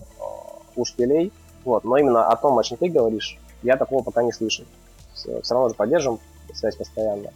[0.75, 1.31] у шпилей.
[1.63, 1.83] Вот.
[1.83, 4.65] Но именно о том, о чем ты говоришь, я такого пока не слышал.
[5.13, 6.19] Все равно же поддержим
[6.53, 7.31] связь постоянно.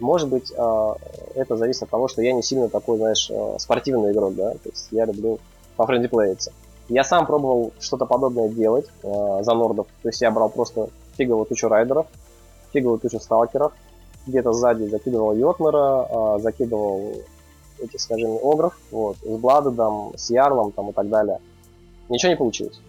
[0.00, 0.96] Может быть, а,
[1.34, 4.70] это зависит от того, что я не сильно такой, знаешь, а, спортивный игрок, да, то
[4.70, 5.38] есть я люблю
[5.76, 6.52] по френди плеиться.
[6.88, 11.46] Я сам пробовал что-то подобное делать э, за нордов, то есть я брал просто фиговую
[11.46, 12.06] тучу райдеров,
[12.72, 13.72] фиговую тучу сталкеров,
[14.26, 17.14] где-то сзади закидывал Йотмера, закидывал
[17.78, 21.38] этих, скажем, огров, вот, с Бладедом, с Ярлом там и так далее.
[22.08, 22.80] Ничего не получилось.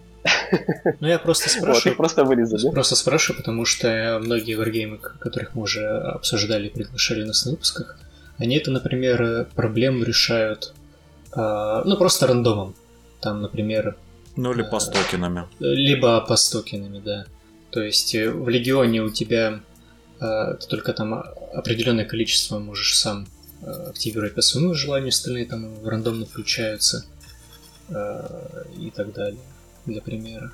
[1.00, 1.92] Ну, я просто спрашиваю.
[1.92, 2.70] Вот, просто вырезали.
[2.70, 7.98] Просто спрашиваю, потому что многие варгеймы, которых мы уже обсуждали и приглашали нас на выпусках,
[8.38, 10.74] они это, например, проблему решают,
[11.34, 12.74] э, ну, просто рандомом.
[13.20, 13.96] Там, например...
[14.36, 15.46] Ну, или э, по стокенами.
[15.60, 17.26] Либо по стокенами, да.
[17.70, 19.60] То есть э, в Легионе у тебя
[20.20, 21.14] э, ты только там
[21.54, 23.26] определенное количество можешь сам
[23.64, 27.04] активировать по своему желанию, остальные там рандомно включаются.
[27.88, 29.38] И так далее,
[29.86, 30.52] для примера.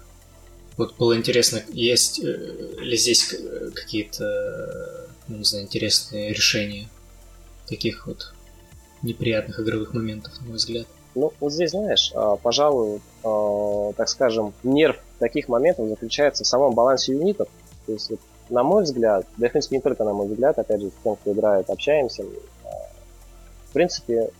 [0.76, 3.34] Вот было интересно, есть э, ли здесь
[3.74, 6.88] какие-то, ну, не знаю, интересные решения
[7.66, 8.32] таких вот
[9.02, 10.86] неприятных игровых моментов, на мой взгляд.
[11.14, 16.74] Ну, вот здесь, знаешь, а, пожалуй, а, так скажем, нерв таких моментов заключается в самом
[16.74, 17.48] балансе юнитов.
[17.86, 18.12] То есть,
[18.48, 21.16] на мой взгляд, да, в принципе, не только на мой взгляд, опять же, с тем,
[21.16, 22.24] кто играет, общаемся,
[22.64, 22.68] а,
[23.68, 24.30] в принципе,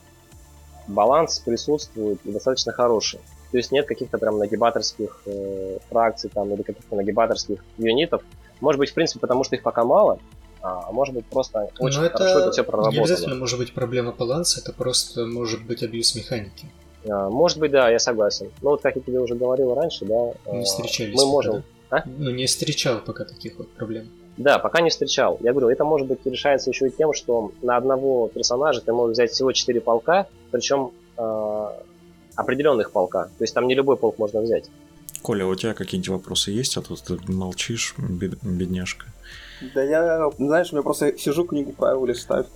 [0.87, 3.21] баланс присутствует достаточно хороший.
[3.51, 8.23] То есть нет каких-то прям нагибаторских э, фракций там, или каких-то нагибаторских юнитов.
[8.61, 10.19] Может быть, в принципе, потому что их пока мало,
[10.61, 12.95] а может быть просто очень Но хорошо это, это все проработано.
[12.95, 16.67] Не обязательно может быть проблема баланса, это просто может быть абьюз механики.
[17.09, 18.51] А, может быть, да, я согласен.
[18.61, 21.65] Ну вот как я тебе уже говорил раньше, да, не встречались мы можем...
[21.91, 21.99] Да?
[21.99, 22.03] А?
[22.07, 24.11] Ну не встречал пока таких вот проблем.
[24.37, 25.39] Да, пока не встречал.
[25.41, 29.15] Я говорю, это может быть решается еще и тем, что на одного персонажа ты можешь
[29.15, 31.69] взять всего 4 полка, причем э,
[32.39, 33.25] определенных полка.
[33.25, 34.71] То есть там не любой полк можно взять.
[35.23, 39.07] Коля, у тебя какие-нибудь вопросы есть, а то ты молчишь, бед, бедняжка.
[39.75, 42.47] Да я, знаешь, я просто сижу, книгу правил листаю.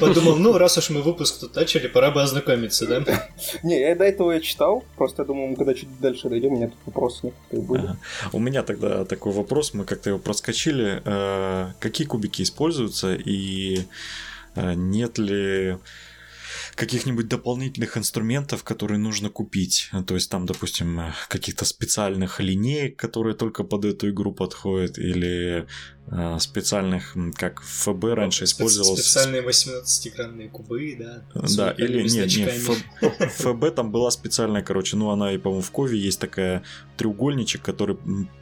[0.00, 3.28] Подумал, ну, раз уж мы выпуск тут начали, пора бы ознакомиться, да?
[3.62, 6.56] Не, я до этого я читал, просто я думаю, мы когда чуть дальше дойдем, у
[6.56, 7.90] меня тут вопросы некоторые были.
[8.32, 11.00] У меня тогда такой вопрос, мы как-то его проскочили.
[11.04, 13.86] Э, какие кубики используются и
[14.56, 15.78] э, нет ли
[16.82, 19.88] каких-нибудь дополнительных инструментов, которые нужно купить.
[20.08, 25.68] То есть там, допустим, каких-то специальных линеек, которые только под эту игру подходят, или
[26.08, 28.96] э, специальных, как ФБ ну, раньше использовал.
[28.96, 31.24] Специальные 18-гранные кубы, да.
[31.56, 32.50] Да, или нет, нет,
[33.32, 36.64] ФБ там была специальная, короче, ну она и, по-моему, в Кове есть такая
[36.96, 37.96] треугольничек, который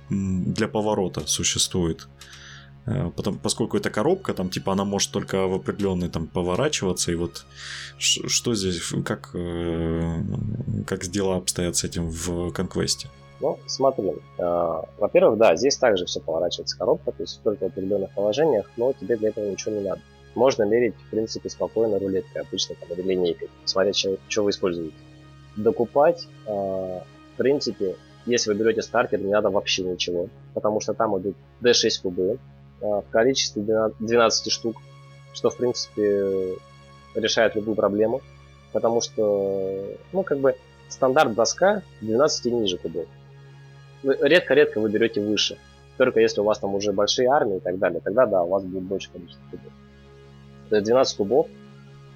[0.09, 2.09] для поворота существует.
[2.87, 7.15] Э, потом, поскольку это коробка, там типа она может только в определенный там поворачиваться, и
[7.15, 7.45] вот
[7.99, 10.17] что здесь, как, э,
[10.87, 13.09] как дела обстоят с этим в конквесте?
[13.41, 18.11] Ну, смотри, э, во-первых, да, здесь также все поворачивается коробка, то есть только в определенных
[18.15, 20.01] положениях, но тебе для этого ничего не надо.
[20.35, 24.95] Можно мерить, в принципе, спокойно рулеткой, обычно там, или линейкой, смотреть, что, вы используете.
[25.57, 27.05] Докупать, в
[27.37, 32.39] принципе, если вы берете стартер, не надо вообще ничего, потому что там идут D6 кубы,
[32.81, 33.63] в количестве
[33.99, 34.77] 12 штук,
[35.33, 36.57] что, в принципе,
[37.15, 38.21] решает любую проблему,
[38.73, 40.55] потому что, ну, как бы,
[40.89, 43.07] стандарт доска 12 и ниже кубов.
[44.03, 45.59] Редко-редко вы берете выше.
[45.97, 48.65] Только если у вас там уже большие армии и так далее, тогда да, у вас
[48.65, 49.73] будет больше количество кубов.
[50.71, 51.49] То есть 12 кубов,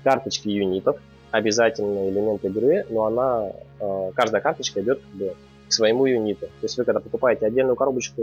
[0.02, 0.98] карточки юнитов,
[1.30, 3.50] обязательный элемент игры, но она,
[3.80, 5.34] э, каждая карточка идет как бы,
[5.68, 6.46] к своему юниту.
[6.46, 8.22] То есть вы когда покупаете отдельную коробочку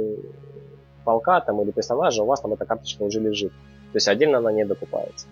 [1.04, 3.52] полка там, или персонажа, у вас там эта карточка уже лежит.
[3.92, 5.28] То есть отдельно она не докупается.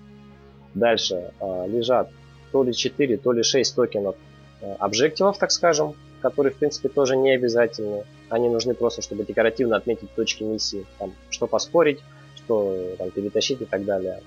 [0.74, 2.09] Дальше э, лежат
[2.51, 4.15] то ли 4, то ли 6 токенов
[4.61, 8.03] э, объективов, так скажем, которые, в принципе, тоже не обязательны.
[8.30, 11.99] Они нужны просто, чтобы декоративно отметить точки миссии, там, что поспорить,
[12.36, 14.22] что там, перетащить и так далее.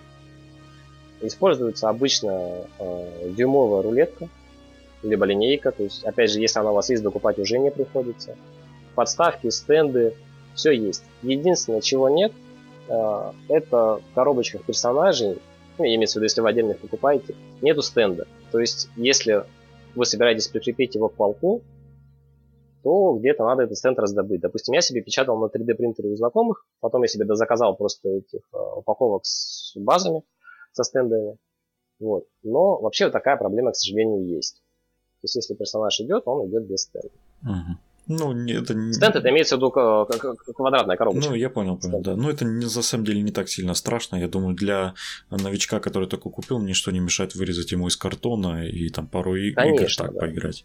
[1.20, 4.28] Используется обычно э, дюймовая рулетка,
[5.03, 8.36] либо линейка, то есть, опять же, если она у вас есть, докупать уже не приходится.
[8.95, 10.14] Подставки, стенды,
[10.55, 11.05] все есть.
[11.22, 12.32] Единственное, чего нет,
[12.88, 15.38] э, это в коробочках персонажей,
[15.78, 18.26] ну, имеется в виду, если вы отдельно их покупаете, нету стенда.
[18.50, 19.44] То есть, если
[19.94, 21.62] вы собираетесь прикрепить его к полку,
[22.82, 24.40] то где-то надо этот стенд раздобыть.
[24.40, 28.40] Допустим, я себе печатал на 3D принтере у знакомых, потом я себе заказал просто этих
[28.53, 30.22] э, упаковок с базами,
[30.72, 31.38] со стендами.
[32.00, 32.26] Вот.
[32.42, 34.57] Но вообще такая проблема, к сожалению, есть.
[34.57, 37.09] То есть, если персонаж идет, он идет без стенда.
[37.42, 37.78] Угу.
[38.09, 38.92] Ну, это не...
[38.92, 41.30] Стенд это имеется в виду квадратная коробочка.
[41.30, 42.16] Ну, я понял, понял, да.
[42.16, 44.16] Но это не, на самом деле не так сильно страшно.
[44.16, 44.94] Я думаю, для
[45.30, 49.62] новичка, который только купил, ничто не мешает вырезать ему из картона и там пару Конечно,
[49.64, 50.20] игр так да.
[50.20, 50.64] поиграть.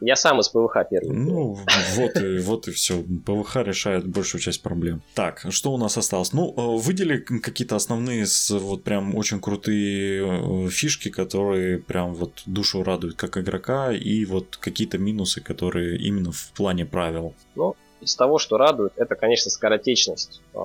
[0.00, 1.16] Я сам из ПВХ первый.
[1.16, 1.58] Ну,
[1.96, 3.02] вот и, вот и все.
[3.26, 5.02] ПВХ решает большую часть проблем.
[5.14, 6.32] Так, что у нас осталось?
[6.32, 12.82] Ну, э, выдели какие-то основные, вот прям очень крутые э, фишки, которые прям вот душу
[12.82, 17.34] радуют как игрока, и вот какие-то минусы, которые именно в плане правил.
[17.54, 20.58] Ну, из того, что радует, это, конечно, скоротечность э,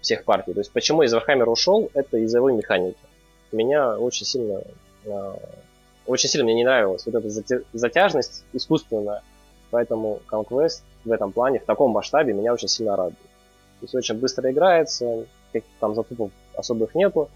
[0.00, 0.52] всех партий.
[0.52, 2.98] То есть, почему из Warhammer ушел, это из-за его механики.
[3.52, 4.62] Меня очень сильно
[6.06, 7.28] очень сильно мне не нравилась вот эта
[7.72, 9.22] затяжность искусственная.
[9.70, 13.18] Поэтому Conquest в этом плане, в таком масштабе, меня очень сильно радует.
[13.80, 17.28] То есть очень быстро играется, каких-то там затупов особых нету.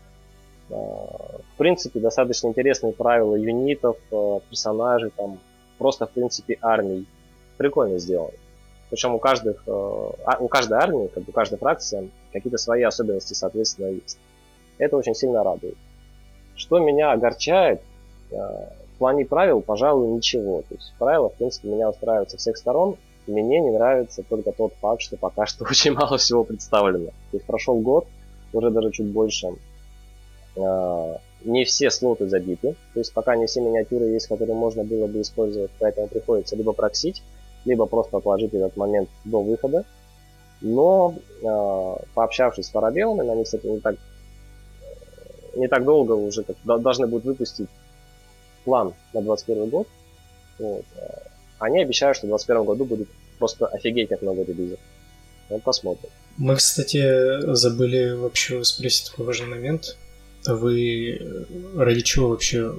[0.71, 5.39] А, в принципе, достаточно интересные правила юнитов, а, персонажей, там,
[5.79, 7.07] просто, в принципе, армий.
[7.57, 8.33] Прикольно сделано.
[8.91, 13.89] Причем у, каждых, а, у каждой армии, как у каждой фракции, какие-то свои особенности, соответственно,
[13.89, 14.19] есть.
[14.79, 15.77] Это очень сильно радует.
[16.55, 17.83] Что меня огорчает,
[18.31, 20.63] в плане правил, пожалуй, ничего.
[20.69, 22.97] То есть правила, в принципе, меня устраивают со всех сторон.
[23.27, 27.11] Мне не нравится только тот факт, что пока что очень мало всего представлено.
[27.31, 28.07] То есть прошел год,
[28.53, 29.49] уже даже чуть больше.
[30.57, 32.75] А, не все слоты забиты.
[32.95, 36.73] То есть пока не все миниатюры есть, которые можно было бы использовать, поэтому приходится либо
[36.73, 37.23] проксить,
[37.65, 39.85] либо просто отложить этот момент до выхода.
[40.61, 43.95] Но э, пообщавшись с парабелами, они, кстати, не так,
[45.55, 47.69] не так долго уже как, должны будут выпустить
[48.69, 49.89] план на 2021 год.
[50.59, 50.85] Вот.
[50.97, 51.09] Э,
[51.59, 53.09] они обещают, что в 2021 году будет
[53.39, 54.79] просто офигеть как много релизов.
[55.49, 56.11] Вот посмотрим.
[56.37, 59.97] Мы, кстати, забыли вообще спросить такой важный момент.
[60.47, 61.19] Вы
[61.77, 62.75] ради чего вообще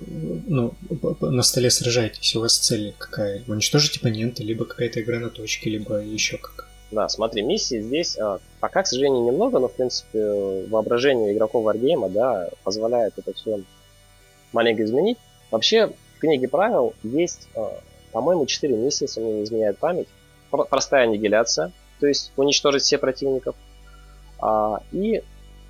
[0.48, 0.74] ну,
[1.22, 2.36] на столе сражаетесь?
[2.36, 3.42] У вас цель какая?
[3.48, 6.68] Уничтожить оппонента, либо какая-то игра на точке, либо еще как?
[6.92, 12.10] Да, смотри, миссии здесь а, пока, к сожалению, немного, но, в принципе, воображение игроков Wargame,
[12.12, 13.62] да, позволяет это все
[14.54, 15.18] маленько изменить.
[15.52, 17.70] Вообще, в книге правил есть, э,
[18.12, 20.08] по-моему, 4 миссии, если мне не изменяет память.
[20.50, 23.56] Простая аннигиляция, то есть уничтожить все противников.
[24.40, 25.24] А, и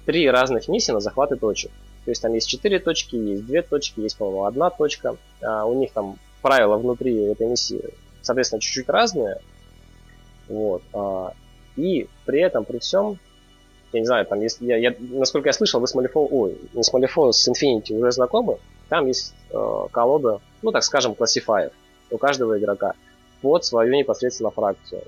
[0.06, 1.72] три разных миссии на захваты точек.
[2.06, 5.18] То есть там есть 4 точки, есть 2 точки, есть, по-моему, одна точка.
[5.42, 7.84] А, у них там правила внутри этой миссии,
[8.22, 9.40] соответственно, чуть-чуть разные.
[10.48, 10.82] Вот.
[10.94, 11.34] А,
[11.76, 13.20] и при этом, при всем,
[13.92, 16.84] я не знаю, там, если я, я насколько я слышал, вы с Малифо, ой, не
[16.84, 18.58] с Малифо, с Infinity уже знакомы.
[18.88, 21.72] Там есть э, колода, ну так скажем, классифаев
[22.12, 22.94] у каждого игрока
[23.42, 25.04] под свою непосредственно фракцию.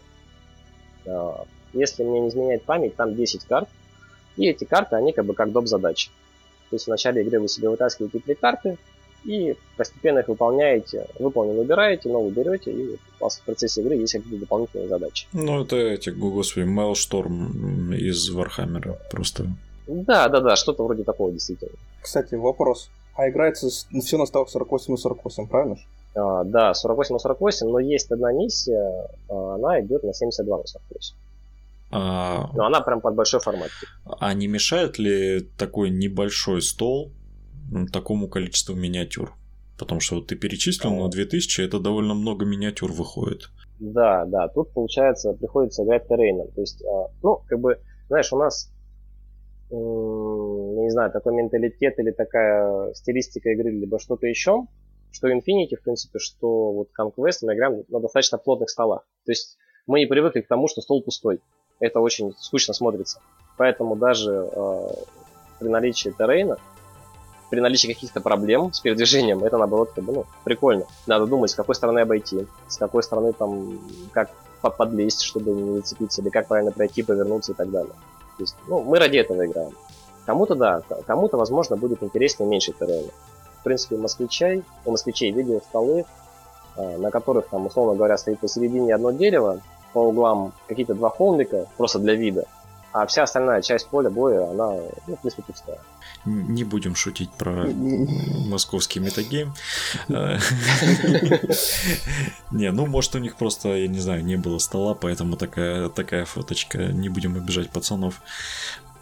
[1.06, 1.34] Э,
[1.74, 3.70] если мне не изменяет память, там 10 карт.
[4.38, 5.68] И эти карты, они как бы как доп.
[5.68, 6.10] задачи.
[6.70, 8.78] То есть в начале игры вы себе вытаскиваете три карты,
[9.24, 11.08] и постепенно их выполняете.
[11.20, 15.28] Выполненные убираете, новые берете, и у вас в процессе игры есть какие-то дополнительные задачи.
[15.34, 19.48] Ну, это эти, господи, Maelstrom из Вархаммера просто.
[19.88, 21.72] Да, да, да, что-то вроде такого действительно.
[22.02, 22.90] Кстати, вопрос.
[23.16, 25.84] А играется все на ставках 48 на 48, правильно же?
[26.16, 30.66] А, да, 48 на 48, но есть одна миссия, а, она идет на 72 на
[30.66, 31.16] 48.
[31.92, 32.50] А...
[32.54, 33.70] Но она прям под большой формат.
[34.20, 37.12] А не мешает ли такой небольшой стол
[37.92, 39.34] такому количеству миниатюр?
[39.78, 43.50] Потому что вот ты перечислил на 2000, это довольно много миниатюр выходит.
[43.80, 46.52] Да, да, тут получается приходится играть террейном.
[46.52, 48.72] То есть, а, ну, как бы, знаешь, у нас
[49.72, 49.78] я
[50.84, 54.66] не знаю, такой менталитет или такая стилистика игры, либо что-то еще,
[55.12, 59.06] что Infinity, в принципе, что вот Conquest мы играем на достаточно плотных столах.
[59.26, 59.58] То есть
[59.88, 61.40] мы не привыкли к тому, что стол пустой.
[61.80, 63.22] Это очень скучно смотрится.
[63.58, 64.88] Поэтому даже э,
[65.60, 66.58] при наличии террейна,
[67.52, 70.86] при наличии каких-то проблем с передвижением, это наоборот как бы, ну, прикольно.
[71.06, 73.78] Надо думать, с какой стороны обойти, с какой стороны там,
[74.14, 74.32] как
[74.78, 77.94] подлезть, чтобы не зацепиться, или как правильно пройти, повернуться и так далее.
[78.38, 79.74] То есть, ну, мы ради этого играем.
[80.26, 83.12] Кому-то да, кому-то, возможно, будет интереснее меньше террена.
[83.60, 86.06] В принципе, у москвичей, у москвичей видел столы,
[86.78, 89.60] а, на которых, там, условно говоря, стоит посередине одно дерево,
[89.92, 92.46] по углам какие-то два холмика, просто для вида,
[92.92, 94.72] а вся остальная часть поля боя, она,
[95.08, 95.80] ну, в принципе, пустая.
[96.26, 97.68] Не будем шутить про
[98.46, 99.54] московский метагейм.
[102.52, 106.26] Не, ну, может, у них просто, я не знаю, не было стола, поэтому такая, такая
[106.26, 106.78] фоточка.
[106.78, 108.22] Не будем обижать пацанов.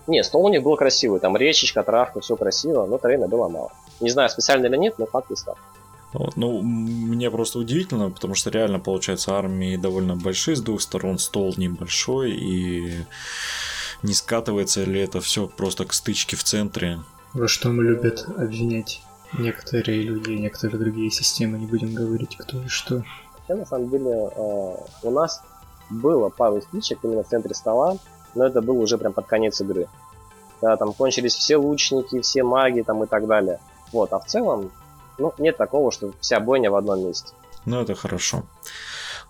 [0.08, 3.72] Не, стол у них был красивый, там речечка, травка, все красиво, но трейна было мало.
[4.00, 5.46] Не знаю, специально или нет, но факт есть.
[6.14, 11.20] Вот, ну, мне просто удивительно, потому что реально, получается, армии довольно большие с двух сторон,
[11.20, 13.06] стол небольшой, и
[14.04, 17.00] не скатывается ли это все просто к стычке в центре.
[17.34, 19.02] Во что мы любят обвинять
[19.38, 23.04] некоторые люди, некоторые другие системы, не будем говорить кто и что.
[23.36, 25.42] Хотя, на самом деле, э, у нас
[25.90, 27.98] было пару стычек именно в центре стола,
[28.36, 29.88] но это было уже прям под конец игры.
[30.60, 33.60] Когда там кончились все лучники, все маги там и так далее.
[33.92, 34.72] Вот, а в целом,
[35.18, 37.34] ну, нет такого, что вся бойня в одном месте.
[37.66, 38.44] Ну, это хорошо.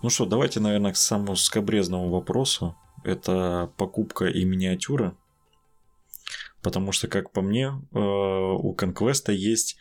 [0.02, 2.74] Ну что, давайте, наверное, к самому скобрезному вопросу
[3.04, 5.16] это покупка и миниатюры.
[6.62, 9.76] Потому что, как по мне, э, у Конквеста есть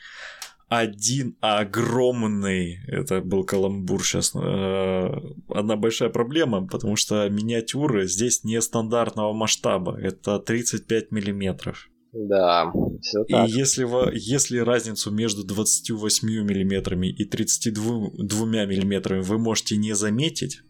[0.69, 5.09] один огромный, это был каламбур сейчас, э,
[5.49, 11.89] одна большая проблема, потому что миниатюры здесь нестандартного масштаба, это 35 миллиметров.
[12.13, 13.47] Да, все так.
[13.47, 20.61] И если, если разницу между 28 миллиметрами и 32 миллиметрами вы можете не заметить,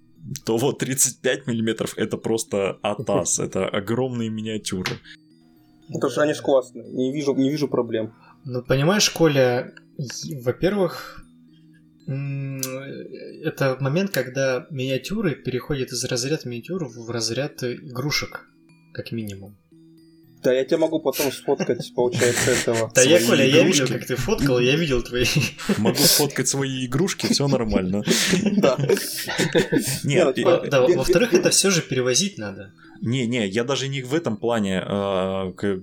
[0.45, 4.99] то вот 35 миллиметров это просто атас, это огромные миниатюры.
[5.89, 8.13] Это же они ж классные, не вижу, не вижу проблем.
[8.45, 9.74] Ну, понимаешь, Коля,
[10.43, 11.24] во-первых,
[12.07, 18.47] это момент, когда миниатюры переходят из разряда миниатюр в разряд игрушек,
[18.93, 19.57] как минимум.
[20.42, 22.92] Да, я тебя могу потом сфоткать, получается, этого.
[22.96, 25.26] Да я, Коля, я видел, как ты фоткал, я видел твои.
[25.78, 28.04] Могу сфоткать свои игрушки, все нормально.
[28.58, 28.78] Да.
[30.04, 30.38] Нет,
[30.70, 32.72] да, во-вторых, это все же перевозить надо.
[33.02, 35.82] Не-не, я даже не в этом плане э, к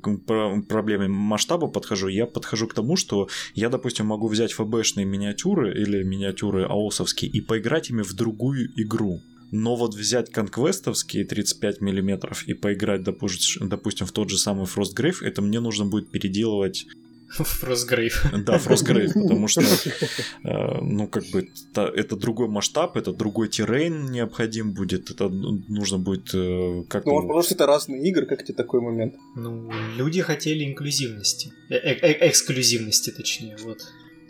[0.69, 2.09] проблеме масштаба подхожу.
[2.09, 7.41] Я подхожу к тому, что я, допустим, могу взять ФБшные миниатюры или миниатюры аосовские и
[7.41, 9.23] поиграть ими в другую игру.
[9.51, 15.43] Но вот взять конквестовские 35 миллиметров и поиграть, допустим, в тот же самый Frostgrave, это
[15.43, 16.87] мне нужно будет переделывать
[17.29, 18.25] Фростгрейв.
[18.45, 19.61] Да, Фростгрейв, потому что,
[20.45, 26.31] э, ну, как бы, это другой масштаб, это другой террейн необходим будет, это нужно будет
[26.35, 29.15] э, как Ну, потому что это разные игры, как тебе такой момент?
[29.35, 33.79] Ну, люди хотели инклюзивности, э, эксклюзивности, точнее, вот.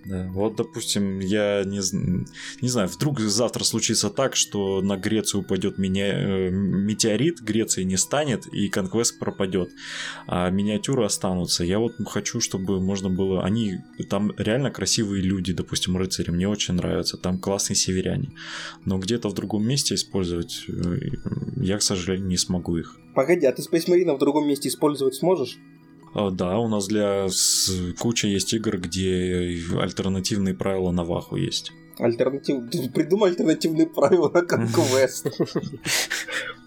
[0.09, 1.81] Вот, допустим, я не,
[2.63, 7.97] не знаю, вдруг завтра случится так, что на Грецию упадет меня, э, метеорит, Греции не
[7.97, 9.71] станет, и конквест пропадет,
[10.27, 11.65] а миниатюры останутся.
[11.65, 13.43] Я вот хочу, чтобы можно было...
[13.45, 13.79] Они...
[14.09, 18.31] Там реально красивые люди, допустим, рыцари, мне очень нравятся, там классные северяне.
[18.85, 20.99] Но где-то в другом месте использовать э,
[21.57, 22.99] я, к сожалению, не смогу их.
[23.15, 25.59] Погоди, а ты Space Marine в другом месте использовать сможешь?
[26.17, 27.27] А, да, у нас для
[27.99, 31.73] куча есть игр, где альтернативные правила на Ваху есть.
[31.99, 32.71] Альтернатив...
[32.95, 35.31] Придумай альтернативные правила на Conquest.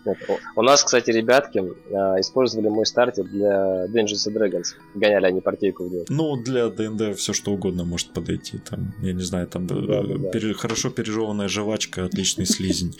[0.55, 1.61] У нас, кстати, ребятки
[1.93, 4.75] а, использовали мой стартер для Dungeons and Dragons.
[4.95, 6.05] Гоняли они партийку в.
[6.09, 8.59] Ну, для ДНД все что угодно может подойти.
[8.59, 12.95] Там, я не знаю, там э, хорошо пережеванная жвачка, отличный слизень.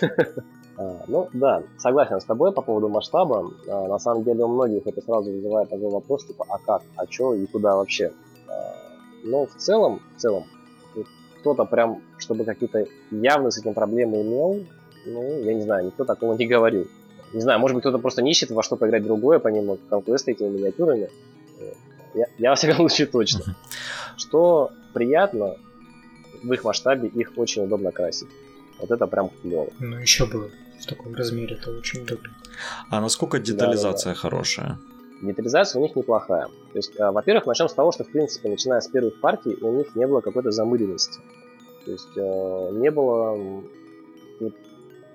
[0.76, 3.50] А, ну да, согласен с тобой по поводу масштаба.
[3.68, 7.06] А, на самом деле у многих это сразу вызывает такой вопрос, типа, а как, а
[7.08, 8.12] что и куда вообще?
[8.48, 8.74] А,
[9.22, 10.44] но в целом, в целом,
[11.40, 14.64] кто-то прям, чтобы какие-то явно с этим проблемы имел,
[15.06, 16.86] ну, я не знаю, никто такого не говорил.
[17.32, 20.48] Не знаю, может быть, кто-то просто не ищет во что поиграть другое, помимо конквеста этими
[20.48, 21.10] миниатюрами.
[22.14, 23.56] Я, я во всяком случае точно.
[24.16, 25.56] Что приятно,
[26.42, 28.28] в их масштабе их очень удобно красить.
[28.80, 29.68] Вот это прям клево.
[29.80, 30.50] Ну, еще бы
[30.84, 32.30] в таком размере, это очень удобно.
[32.90, 34.20] А насколько детализация да, да, да.
[34.20, 34.78] хорошая?
[35.22, 36.46] Детализация у них неплохая.
[36.46, 39.72] То есть, а, во-первых, начнем с того, что, в принципе, начиная с первых партий, у
[39.72, 41.20] них не было какой-то замыленности.
[41.84, 43.62] То есть, э, не было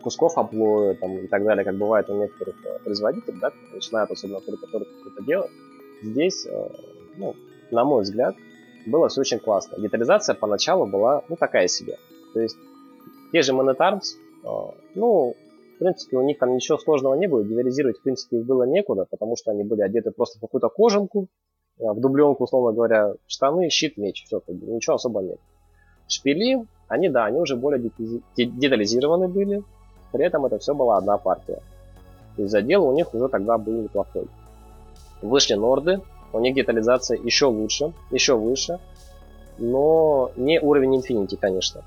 [0.01, 4.39] кусков облоя там, и так далее, как бывает у некоторых э, производителей, да, начинают особенно
[4.39, 5.51] которые что-то делать.
[6.01, 6.69] Здесь, э,
[7.17, 7.35] ну,
[7.71, 8.35] на мой взгляд,
[8.85, 9.79] было все очень классно.
[9.79, 11.97] Детализация поначалу была, ну, такая себе.
[12.33, 12.57] То есть,
[13.31, 14.15] те же Monetarms,
[14.95, 15.35] ну,
[15.79, 19.05] в принципе, у них там ничего сложного не было, детализировать, в принципе, их было некуда,
[19.09, 21.27] потому что они были одеты просто в какую-то кожанку,
[21.79, 25.39] э, в дубленку, условно говоря, штаны, щит, меч, все, ничего особо нет.
[26.09, 27.91] Шпили, они, да, они уже более
[28.35, 29.63] детализированы были,
[30.11, 31.61] при этом это все была одна партия.
[32.35, 34.27] То задел у них уже тогда был неплохой.
[35.21, 36.01] Вышли норды,
[36.33, 38.79] у них детализация еще лучше, еще выше,
[39.57, 41.85] но не уровень Infinity, конечно.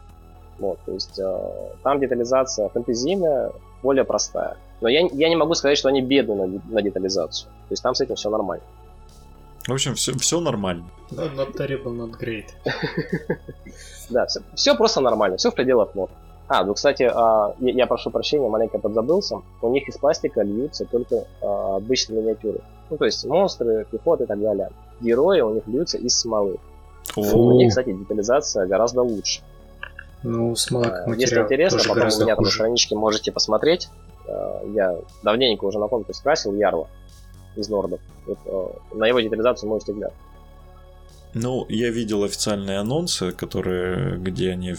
[0.59, 4.56] Вот, то есть э, там детализация фэнтезийная, более простая.
[4.80, 7.50] Но я, я не могу сказать, что они бедны на, на детализацию.
[7.68, 8.64] То есть там с этим все нормально.
[9.66, 10.84] В общем, все, все нормально.
[11.10, 12.46] No, not terrible, not great.
[14.10, 16.10] да, все, все просто нормально, все в пределах норм.
[16.48, 19.40] А, ну, кстати, а, я, я прошу прощения, маленько подзабылся.
[19.62, 22.60] У них из пластика льются только а, обычные миниатюры.
[22.90, 24.70] Ну, то есть монстры, пехоты и так далее.
[25.00, 26.58] Герои у них льются из смолы.
[27.16, 29.42] У них, кстати, детализация гораздо лучше.
[30.22, 33.88] Ну, смола как материал Если интересно, тоже потом у меня там на страничке можете посмотреть.
[34.26, 36.88] Э, Я давненько уже на конкурс красил Ярла
[37.56, 38.00] из Нордов.
[38.26, 40.14] Вот, э, на его детализацию можете глянуть.
[41.34, 44.74] Ну, я видел официальные анонсы, которые, где они,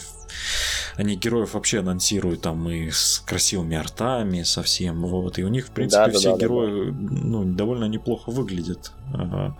[0.96, 5.70] они героев вообще анонсируют там и с красивыми артами совсем, вот, и у них, в
[5.72, 9.56] принципе, Да, да, все да, да, герои, ну, довольно неплохо выглядят, Ага.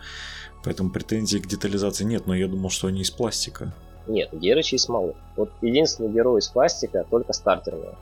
[0.63, 3.75] поэтому претензий к детализации нет, но я думал, что они из пластика.
[4.07, 5.15] Нет, Герычи из смолы.
[5.37, 7.95] Вот единственный герой из пластика только стартерные.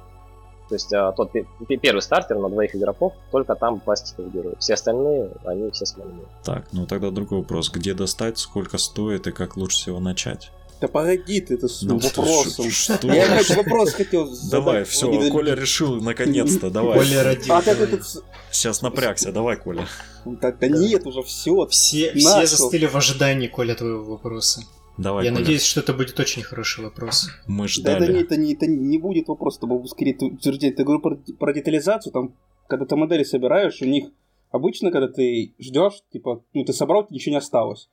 [0.69, 4.55] То есть а, тот пе- пе- первый стартер на двоих игроков, только там пластиковый герой.
[4.59, 6.25] Все остальные, они все смоляные.
[6.45, 10.51] Так, ну тогда другой вопрос, где достать, сколько стоит и как лучше всего начать?
[10.81, 12.71] Да погоди ты, это с Ну, что- вопросом.
[12.71, 14.51] что- Я хоть вопрос хотел задать.
[14.51, 16.99] Давай, все, Не- Коля решил наконец-то, давай.
[16.99, 17.55] Коля родил.
[17.55, 17.95] А как давай.
[17.95, 18.05] это...
[18.51, 19.87] Сейчас напрягся, давай, Коля.
[20.25, 21.67] Да, да нет, уже все.
[21.67, 24.63] Все, все застыли в ожидании, Коля, твоего вопроса.
[24.99, 25.41] Давай, Я Коля.
[25.41, 27.31] надеюсь, что это будет очень хороший вопрос.
[27.47, 28.21] Мы Да это не, ждали.
[28.23, 30.79] это, не, это не будет вопрос, чтобы скорее утвердить.
[30.79, 32.35] Я говорю про, про детализацию, там,
[32.69, 34.11] когда ты модели собираешь, у них
[34.51, 37.89] обычно, когда ты ждешь, типа, ну ты собрал, ничего не осталось.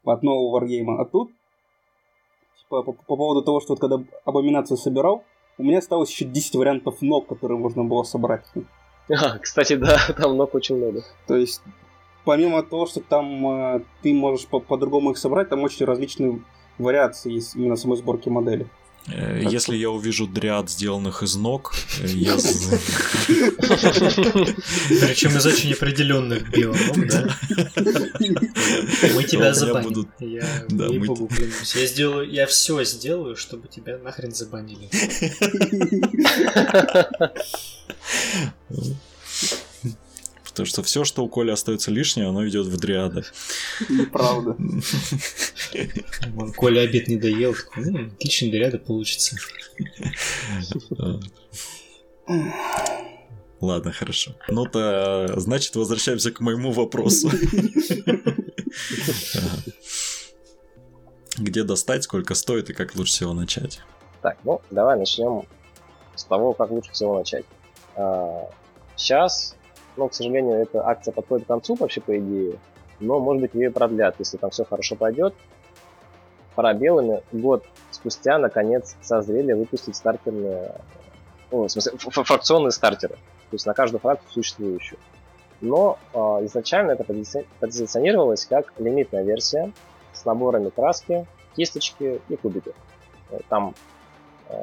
[0.00, 1.00] Типа, от нового варгейма.
[1.00, 1.30] А тут,
[2.60, 5.24] типа, по, по поводу того, что вот когда абоминацию собирал,
[5.58, 8.44] у меня осталось еще 10 вариантов ног, которые можно было собрать.
[9.10, 11.02] А, кстати, да, там ног очень много.
[11.26, 11.60] То есть,
[12.24, 16.40] помимо того, что там э, ты можешь по- по-другому их собрать, там очень различные
[16.78, 18.66] вариации есть именно самой сборки модели.
[19.08, 22.34] Э, Если я увижу дриад, сделанных из ног, э, я...
[25.06, 27.28] Причем из очень определенных биомов, да?
[29.14, 30.06] Мы тебя забаним.
[30.20, 34.88] Я сделаю, я все сделаю, чтобы тебя нахрен забанили.
[40.52, 43.24] Потому что все, что у Коли остается лишнее, оно идет в дриады.
[43.88, 44.54] Неправда.
[46.56, 49.36] Коля обед не доел, «М, отличный ряда получится.
[53.62, 54.32] Ладно, хорошо.
[54.48, 57.30] Ну то, значит, возвращаемся к моему вопросу.
[61.38, 63.80] Где достать, сколько стоит и как лучше всего начать?
[64.20, 65.46] Так, ну, давай начнем
[66.14, 67.46] с того, как лучше всего начать.
[68.96, 69.56] сейчас,
[69.96, 72.58] ну, к сожалению, эта акция подходит к концу вообще, по идее,
[73.00, 75.34] но, может быть, ее и продлят, если там все хорошо пойдет.
[76.54, 80.74] Парабеллами год спустя, наконец, созрели выпустить стартерные,
[81.50, 84.98] ну, в смысле, фракционные стартеры, то есть на каждую фракцию существующую.
[85.60, 89.72] Но а, изначально это пози- позиционировалось как лимитная версия
[90.12, 91.26] с наборами краски,
[91.56, 92.72] кисточки и кубики.
[93.30, 93.74] Э, Там
[94.48, 94.54] э,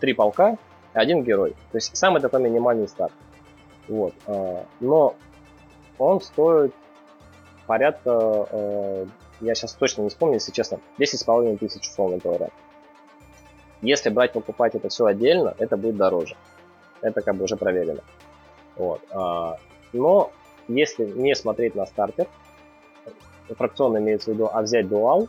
[0.00, 0.58] три полка
[0.94, 1.50] и один герой.
[1.72, 3.12] То есть самый такой минимальный старт.
[3.88, 4.14] Вот.
[4.26, 5.14] э, Но
[5.98, 6.74] он стоит
[7.66, 9.06] порядка, э,
[9.40, 12.48] я сейчас точно не вспомню, если честно, 10,5 тысяч, условно говоря.
[13.82, 16.36] Если брать, покупать это все отдельно, это будет дороже.
[17.02, 18.00] Это как бы уже проверено.
[18.76, 19.00] Вот.
[19.10, 19.58] а,
[19.92, 20.32] Но
[20.68, 22.26] если не смотреть на стартер,
[23.48, 25.28] фракционно имеется в виду, а взять дуал,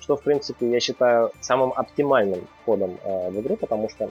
[0.00, 4.10] что, в принципе, я считаю самым оптимальным входом э, в игру, потому что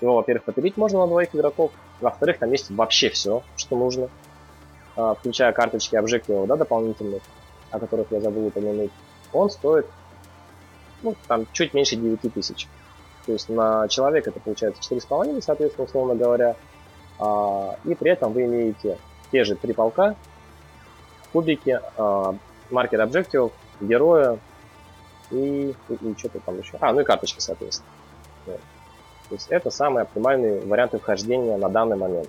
[0.00, 4.08] его, во-первых, попилить можно на двоих игроков, во-вторых, там есть вообще все, что нужно,
[4.96, 7.22] э, включая карточки обжективов, да, дополнительных,
[7.70, 8.90] о которых я забыл упомянуть.
[9.32, 9.86] Он стоит,
[11.02, 12.68] ну, там, чуть меньше 9 тысяч.
[13.26, 16.56] То есть на человека это получается 4,5, соответственно, условно говоря.
[17.18, 18.98] А, и при этом вы имеете
[19.30, 20.16] те же три полка,
[21.32, 22.34] кубики, а,
[22.70, 24.38] маркер объективов, героя
[25.30, 26.78] и, и, и что-то там еще.
[26.80, 27.90] А, ну и карточки, соответственно.
[29.30, 32.28] То есть это самые оптимальные варианты вхождения на данный момент.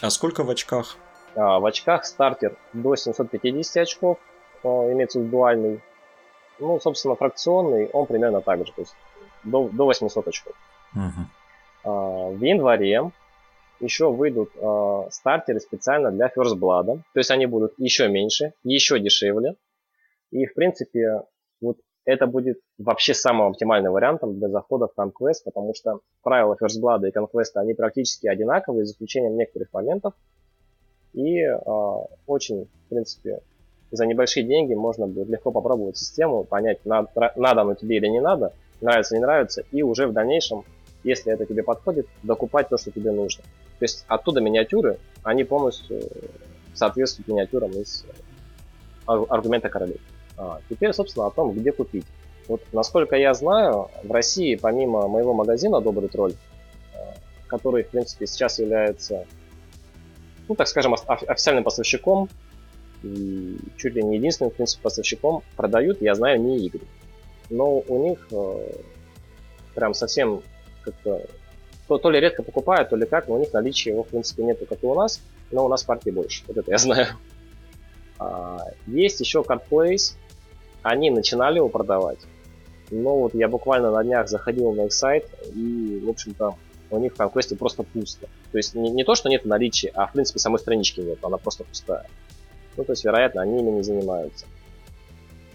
[0.00, 0.96] А сколько в очках?
[1.34, 4.18] А, в очках стартер до 750 очков,
[4.62, 5.80] а, имеется дуальный.
[6.60, 8.94] Ну, собственно, фракционный, он примерно так же, то есть
[9.42, 10.54] до, до 800 очков.
[10.94, 13.10] А, в январе
[13.80, 17.00] еще выйдут а, стартеры специально для First Blood.
[17.12, 19.56] То есть они будут еще меньше, еще дешевле.
[20.30, 21.22] И, в принципе,
[21.60, 26.80] вот это будет вообще самым оптимальным вариантом для захода в Conquest, потому что правила First
[26.82, 30.14] Blood и Conquest, они практически одинаковые, за исключением некоторых моментов.
[31.12, 33.40] И а, очень, в принципе,
[33.90, 38.20] за небольшие деньги можно будет легко попробовать систему, понять, надо, надо оно тебе или не
[38.20, 40.64] надо, нравится, не нравится, и уже в дальнейшем
[41.06, 43.44] если это тебе подходит, докупать то, что тебе нужно.
[43.78, 46.00] То есть оттуда миниатюры, они полностью
[46.74, 48.04] соответствуют миниатюрам из
[49.06, 50.00] аргумента королей.
[50.36, 52.04] А, теперь, собственно, о том, где купить.
[52.48, 56.34] Вот, насколько я знаю, в России, помимо моего магазина «Добрый тролль»,
[56.94, 56.96] э,
[57.48, 59.26] который, в принципе, сейчас является,
[60.48, 62.28] ну, так скажем, официальным поставщиком
[63.02, 66.82] и чуть ли не единственным, в принципе, поставщиком, продают, я знаю, не игры.
[67.50, 68.72] Но у них э,
[69.74, 70.42] прям совсем
[70.82, 71.22] как-то
[71.88, 74.42] то, то ли редко покупают, то ли как, но у них наличия его, в принципе,
[74.42, 75.20] нету, как и у нас,
[75.50, 76.42] но у нас партий больше.
[76.48, 77.06] Вот это я знаю.
[78.18, 80.14] А, есть еще CardPlace.
[80.86, 82.20] Они начинали его продавать.
[82.92, 86.54] Но вот я буквально на днях заходил на их сайт, и, в общем-то,
[86.92, 88.28] у них в конквесте просто пусто.
[88.52, 91.38] То есть не, не то, что нет наличия, а в принципе самой странички нет, она
[91.38, 92.06] просто пустая.
[92.76, 94.46] Ну, то есть, вероятно, они ими не занимаются.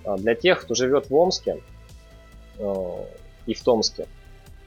[0.03, 1.61] А для тех, кто живет в Омске
[2.59, 3.05] э,
[3.45, 4.07] и в Томске,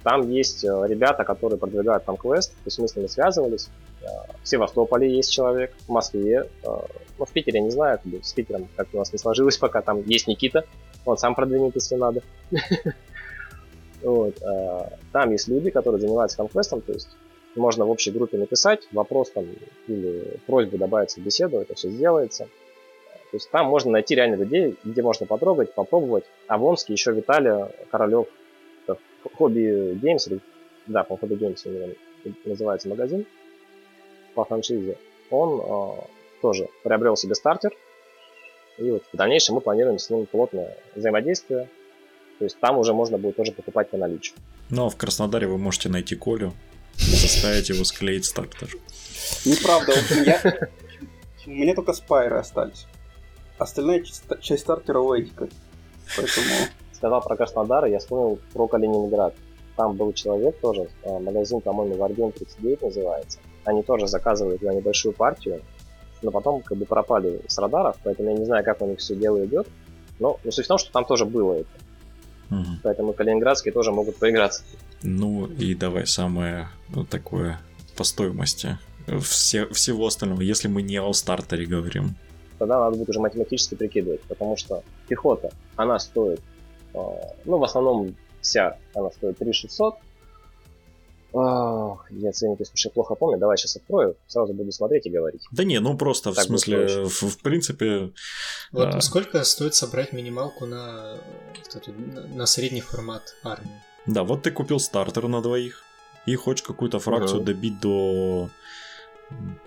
[0.04, 3.70] там есть э, ребята, которые продвигают там квест, то есть мы с ними связывались.
[4.02, 4.06] Э,
[4.42, 6.66] в Севастополе есть человек, в Москве, э,
[7.18, 10.28] ну, в Питере не знаю, с Питером как у нас не сложилось пока, там есть
[10.28, 10.66] Никита,
[11.06, 12.22] он сам продвинет, если надо.
[15.12, 17.08] Там есть люди, которые занимаются Conquest ом, то есть
[17.56, 19.46] можно в общей группе написать вопрос там
[19.88, 22.44] или просьбу добавиться в беседу, это все сделается.
[23.30, 26.24] То есть там можно найти реально людей, где можно потрогать, попробовать.
[26.48, 28.26] А в Омске еще Виталий Королев
[29.36, 30.28] Hobby Games,
[30.86, 31.64] да, по Hobby Games
[32.44, 33.26] называется магазин
[34.34, 34.98] по франшизе,
[35.30, 36.02] он э,
[36.42, 37.72] тоже приобрел себе стартер.
[38.78, 41.68] И вот в дальнейшем мы планируем с ним плотное взаимодействие.
[42.38, 44.36] То есть там уже можно будет тоже покупать по наличию.
[44.70, 46.52] Ну а в Краснодаре вы можете найти Колю
[46.96, 48.68] и заставить его склеить стартер.
[49.44, 50.68] Неправда, в общем, я...
[51.46, 52.86] У меня только спайры остались.
[53.58, 54.02] Остальная
[54.40, 55.48] часть стартера у Эдика.
[56.16, 56.46] Поэтому
[56.94, 59.34] сказал про Краснодар, я вспомнил про Калининград.
[59.76, 63.38] Там был человек тоже, э, магазин, по-моему, Wargame 39 называется.
[63.64, 65.62] Они тоже заказывают на небольшую партию,
[66.22, 69.16] но потом как бы пропали с радаров, поэтому я не знаю, как у них все
[69.16, 69.66] дело идет.
[70.20, 71.68] Но, но суть в том, что там тоже было это.
[72.50, 72.78] Угу.
[72.84, 74.62] Поэтому калининградские тоже могут поиграться.
[75.02, 77.58] Ну и давай самое ну, такое
[77.96, 78.78] по стоимости
[79.20, 82.14] все, всего остального, если мы не о стартере говорим.
[82.58, 86.40] Тогда надо будет уже математически прикидывать, потому что пехота, она стоит
[86.94, 89.94] ну, в основном вся она стоит 3600.
[91.34, 95.42] Я ценник, если уж я плохо помню, давай сейчас открою, сразу буду смотреть и говорить.
[95.50, 98.12] Да не, ну просто так в смысле, в, в принципе...
[98.70, 99.00] Вот а...
[99.00, 101.18] сколько стоит собрать минималку на,
[102.34, 103.82] на средний формат армии?
[104.06, 105.82] Да, вот ты купил стартер на двоих
[106.26, 107.46] и хочешь какую-то фракцию угу.
[107.46, 108.48] добить до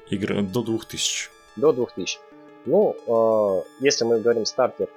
[0.09, 1.30] игры до 2000.
[1.57, 2.19] До 2000.
[2.65, 4.88] Ну, э, если мы говорим стартер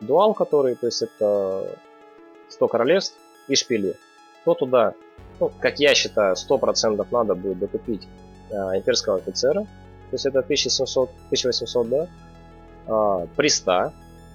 [0.00, 1.78] дуал, который, то есть это
[2.48, 3.16] 100 королевств
[3.48, 3.96] и шпили,
[4.44, 4.94] то туда,
[5.38, 8.06] ну, как я считаю, 100% надо будет докупить
[8.50, 12.08] э, имперского офицера, то есть это 1700, 1800, да,
[12.86, 13.92] э, приста,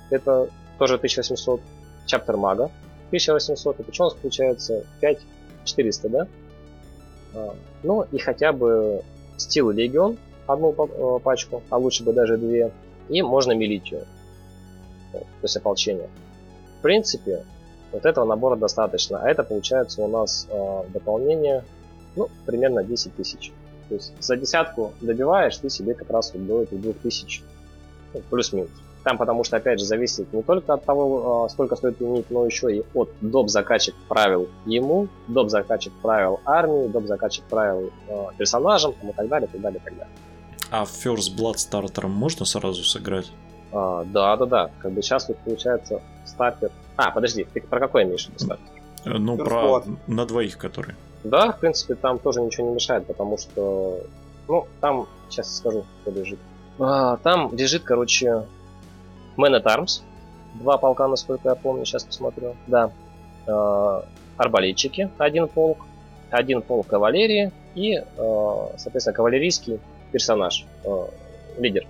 [0.10, 1.62] это тоже 1800,
[2.06, 2.70] чаптер мага,
[3.08, 6.28] 1800, это что у нас получается 5400, да?
[7.34, 9.02] А, ну и хотя бы
[9.38, 12.72] стил легион, одну э, пачку, а лучше бы даже две,
[13.10, 14.06] и можно милитию
[15.20, 16.10] то есть ополчение.
[16.80, 17.44] В принципе,
[17.92, 21.64] вот этого набора достаточно, а это получается у нас э, дополнение,
[22.16, 23.52] ну, примерно 10 тысяч.
[23.90, 27.44] То есть за десятку добиваешь, ты себе как раз вот до этих 2000,
[28.14, 28.70] ну, плюс-минус.
[29.04, 32.46] Там потому что, опять же, зависит не только от того, э, сколько стоит юнит, но
[32.46, 33.50] еще и от доп.
[33.50, 35.50] закачек правил ему, доп.
[35.50, 37.06] закачек правил армии, доп.
[37.06, 40.16] закачек правил э, персонажам и так далее, и так далее, и так далее.
[40.72, 43.32] А First Blood стартером можно сразу сыграть?
[43.72, 44.72] А, да, да, да.
[44.80, 46.72] Как бы сейчас вот получается стартер.
[46.96, 48.68] А, подожди, ты про какой имеешь в виду стартер?
[49.06, 50.96] Э, ну, про на двоих, которые.
[51.24, 54.02] Да, в принципе, там тоже ничего не мешает, потому что.
[54.48, 56.40] Ну, там, сейчас скажу, что лежит.
[56.80, 58.46] А, там лежит, короче,
[59.38, 60.02] Man at Arms.
[60.56, 62.56] Два полка, насколько я помню, сейчас посмотрю.
[62.68, 62.92] Да.
[63.48, 64.06] А,
[64.38, 65.86] арбалетчики, один полк.
[66.32, 69.80] Один полк кавалерии и, а, соответственно, кавалерийский
[70.12, 71.10] персонаж, а,
[71.58, 71.86] лидер.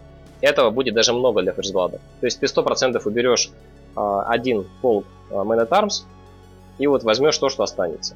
[0.45, 1.97] Этого будет даже много для ферстблада.
[2.19, 3.49] То есть ты 100% уберешь
[3.97, 6.03] э, один полк э, Man at Arms
[6.77, 8.15] и вот возьмешь то, что останется.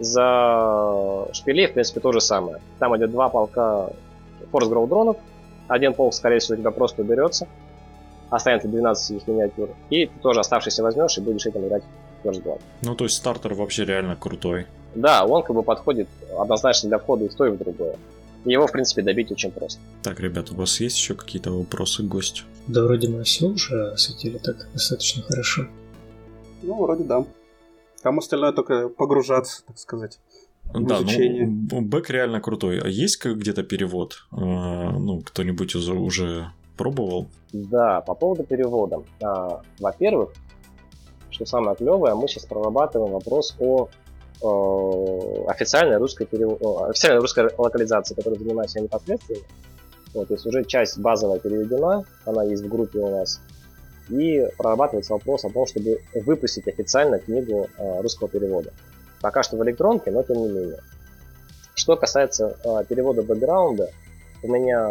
[0.00, 2.60] За шпилей, в принципе, то же самое.
[2.80, 3.90] Там идет два полка
[4.52, 5.18] Force Grow дронов.
[5.68, 7.46] Один полк, скорее всего, у тебя просто уберется.
[8.28, 9.68] Останется 12 их миниатюр.
[9.88, 11.84] И ты тоже оставшийся возьмешь и будешь этим играть
[12.24, 12.60] First Blood.
[12.82, 14.66] Ну, то есть стартер вообще реально крутой.
[14.96, 17.94] Да, он как бы подходит однозначно для входа и в то, и в другое.
[18.46, 19.80] Его, в принципе, добить очень просто.
[20.02, 22.44] Так, ребят, у вас есть еще какие-то вопросы к гостю?
[22.68, 25.66] Да, вроде мы все уже осветили так достаточно хорошо.
[26.62, 27.24] Ну, вроде да.
[28.02, 30.20] Там остальное только погружаться, так сказать.
[30.72, 32.80] Да, ну, бэк реально крутой.
[32.80, 34.26] А есть где-то перевод?
[34.30, 37.26] А, ну, кто-нибудь уже, уже пробовал?
[37.52, 39.02] Да, по поводу перевода.
[39.22, 40.32] А, во-первых,
[41.30, 43.88] что самое клевое, мы сейчас прорабатываем вопрос о
[44.40, 46.60] официальной русской, перев...
[46.88, 49.40] официальной русской локализации, которой занимаюсь я непосредственно.
[50.14, 53.40] Вот, то есть уже часть базовая переведена, она есть в группе у нас.
[54.08, 58.72] И прорабатывается вопрос о том, чтобы выпустить официально книгу э, русского перевода.
[59.20, 60.80] Пока что в электронке, но тем не менее.
[61.74, 63.90] Что касается э, перевода бэкграунда,
[64.42, 64.90] у меня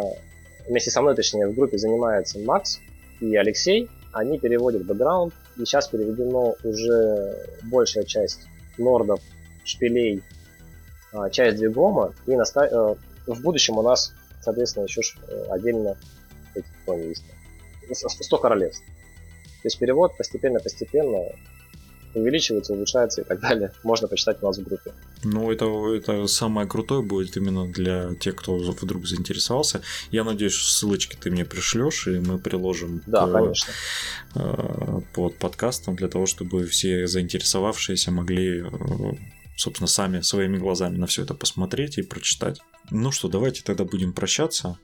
[0.68, 2.78] вместе со мной, точнее, в группе занимаются Макс
[3.20, 3.88] и Алексей.
[4.12, 8.40] Они переводят бэкграунд, и сейчас переведено уже большая часть
[8.78, 9.20] нордов,
[9.66, 10.22] шпилей,
[11.12, 12.66] э, часть двигома, и наста...
[12.66, 12.94] э,
[13.26, 14.12] в будущем у нас
[14.46, 15.96] соответственно, еще э, отдельно
[16.54, 17.24] эти кони есть.
[17.92, 18.82] 100 королевств.
[19.62, 21.18] То есть перевод постепенно-постепенно
[22.14, 23.72] увеличивается, улучшается и так далее.
[23.82, 24.92] Можно почитать у нас в группе.
[25.24, 29.82] Ну, это, это самое крутое будет именно для тех, кто вдруг заинтересовался.
[30.12, 33.72] Я надеюсь, ссылочки ты мне пришлешь, и мы приложим да, к, конечно.
[34.36, 38.64] Э, под подкастом для того, чтобы все заинтересовавшиеся могли
[39.56, 42.60] собственно, сами своими глазами на все это посмотреть и прочитать.
[42.90, 44.78] Ну что, давайте тогда будем прощаться.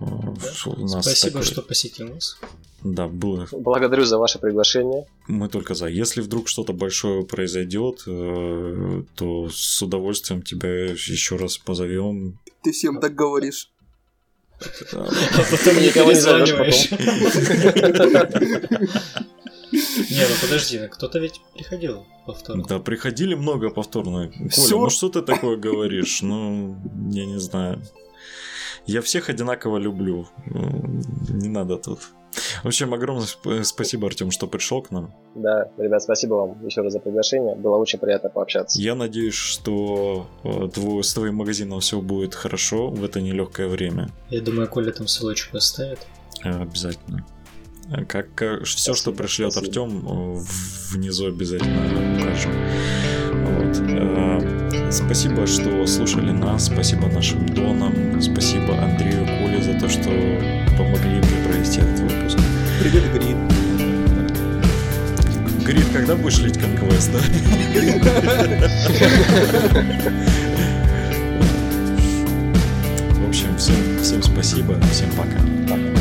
[0.00, 0.04] Э,
[0.76, 1.02] да.
[1.02, 1.44] Спасибо, такой...
[1.44, 2.38] что посетил нас.
[2.82, 3.48] Да, было.
[3.50, 5.06] Благодарю за ваше приглашение.
[5.26, 5.86] Мы только за.
[5.86, 12.38] Если вдруг что-то большое произойдет, э, то с удовольствием тебя еще раз позовем.
[12.62, 13.70] Ты всем так говоришь.
[14.92, 15.08] А
[15.50, 16.90] потом никого не зовешь.
[19.72, 22.64] Не, ну подожди, кто-то ведь приходил повторно.
[22.68, 24.28] Да, приходили много повторно.
[24.28, 26.22] Коля, ну что ты такое говоришь?
[26.22, 26.76] Ну,
[27.10, 27.82] я не знаю.
[28.86, 30.26] Я всех одинаково люблю.
[30.46, 32.00] Ну, не надо тут.
[32.62, 33.26] В общем, огромное
[33.64, 35.12] спасибо, Артем, что пришел к нам.
[35.34, 37.54] Да, ребят, спасибо вам еще раз за приглашение.
[37.54, 38.80] Было очень приятно пообщаться.
[38.80, 44.08] Я надеюсь, что э, твой, с твоим магазином все будет хорошо в это нелегкое время.
[44.30, 45.98] Я думаю, Коля там ссылочку оставит.
[46.42, 47.26] Обязательно.
[47.90, 50.42] Как, как все, что пришлет Артем, э,
[50.90, 52.52] внизу обязательно укажем.
[53.46, 53.78] Вот.
[53.88, 56.66] Э, спасибо, что слушали нас.
[56.66, 58.20] Спасибо нашим донам.
[58.20, 60.10] Спасибо Андрею Коле за то, что
[60.76, 62.38] помогли мне провести этот выпуск.
[62.78, 63.36] Привет, Грит.
[65.64, 67.20] Грит, когда будешь лить конквест, да?
[73.14, 75.40] В общем, всем, всем спасибо, всем пока.
[75.66, 75.98] пока.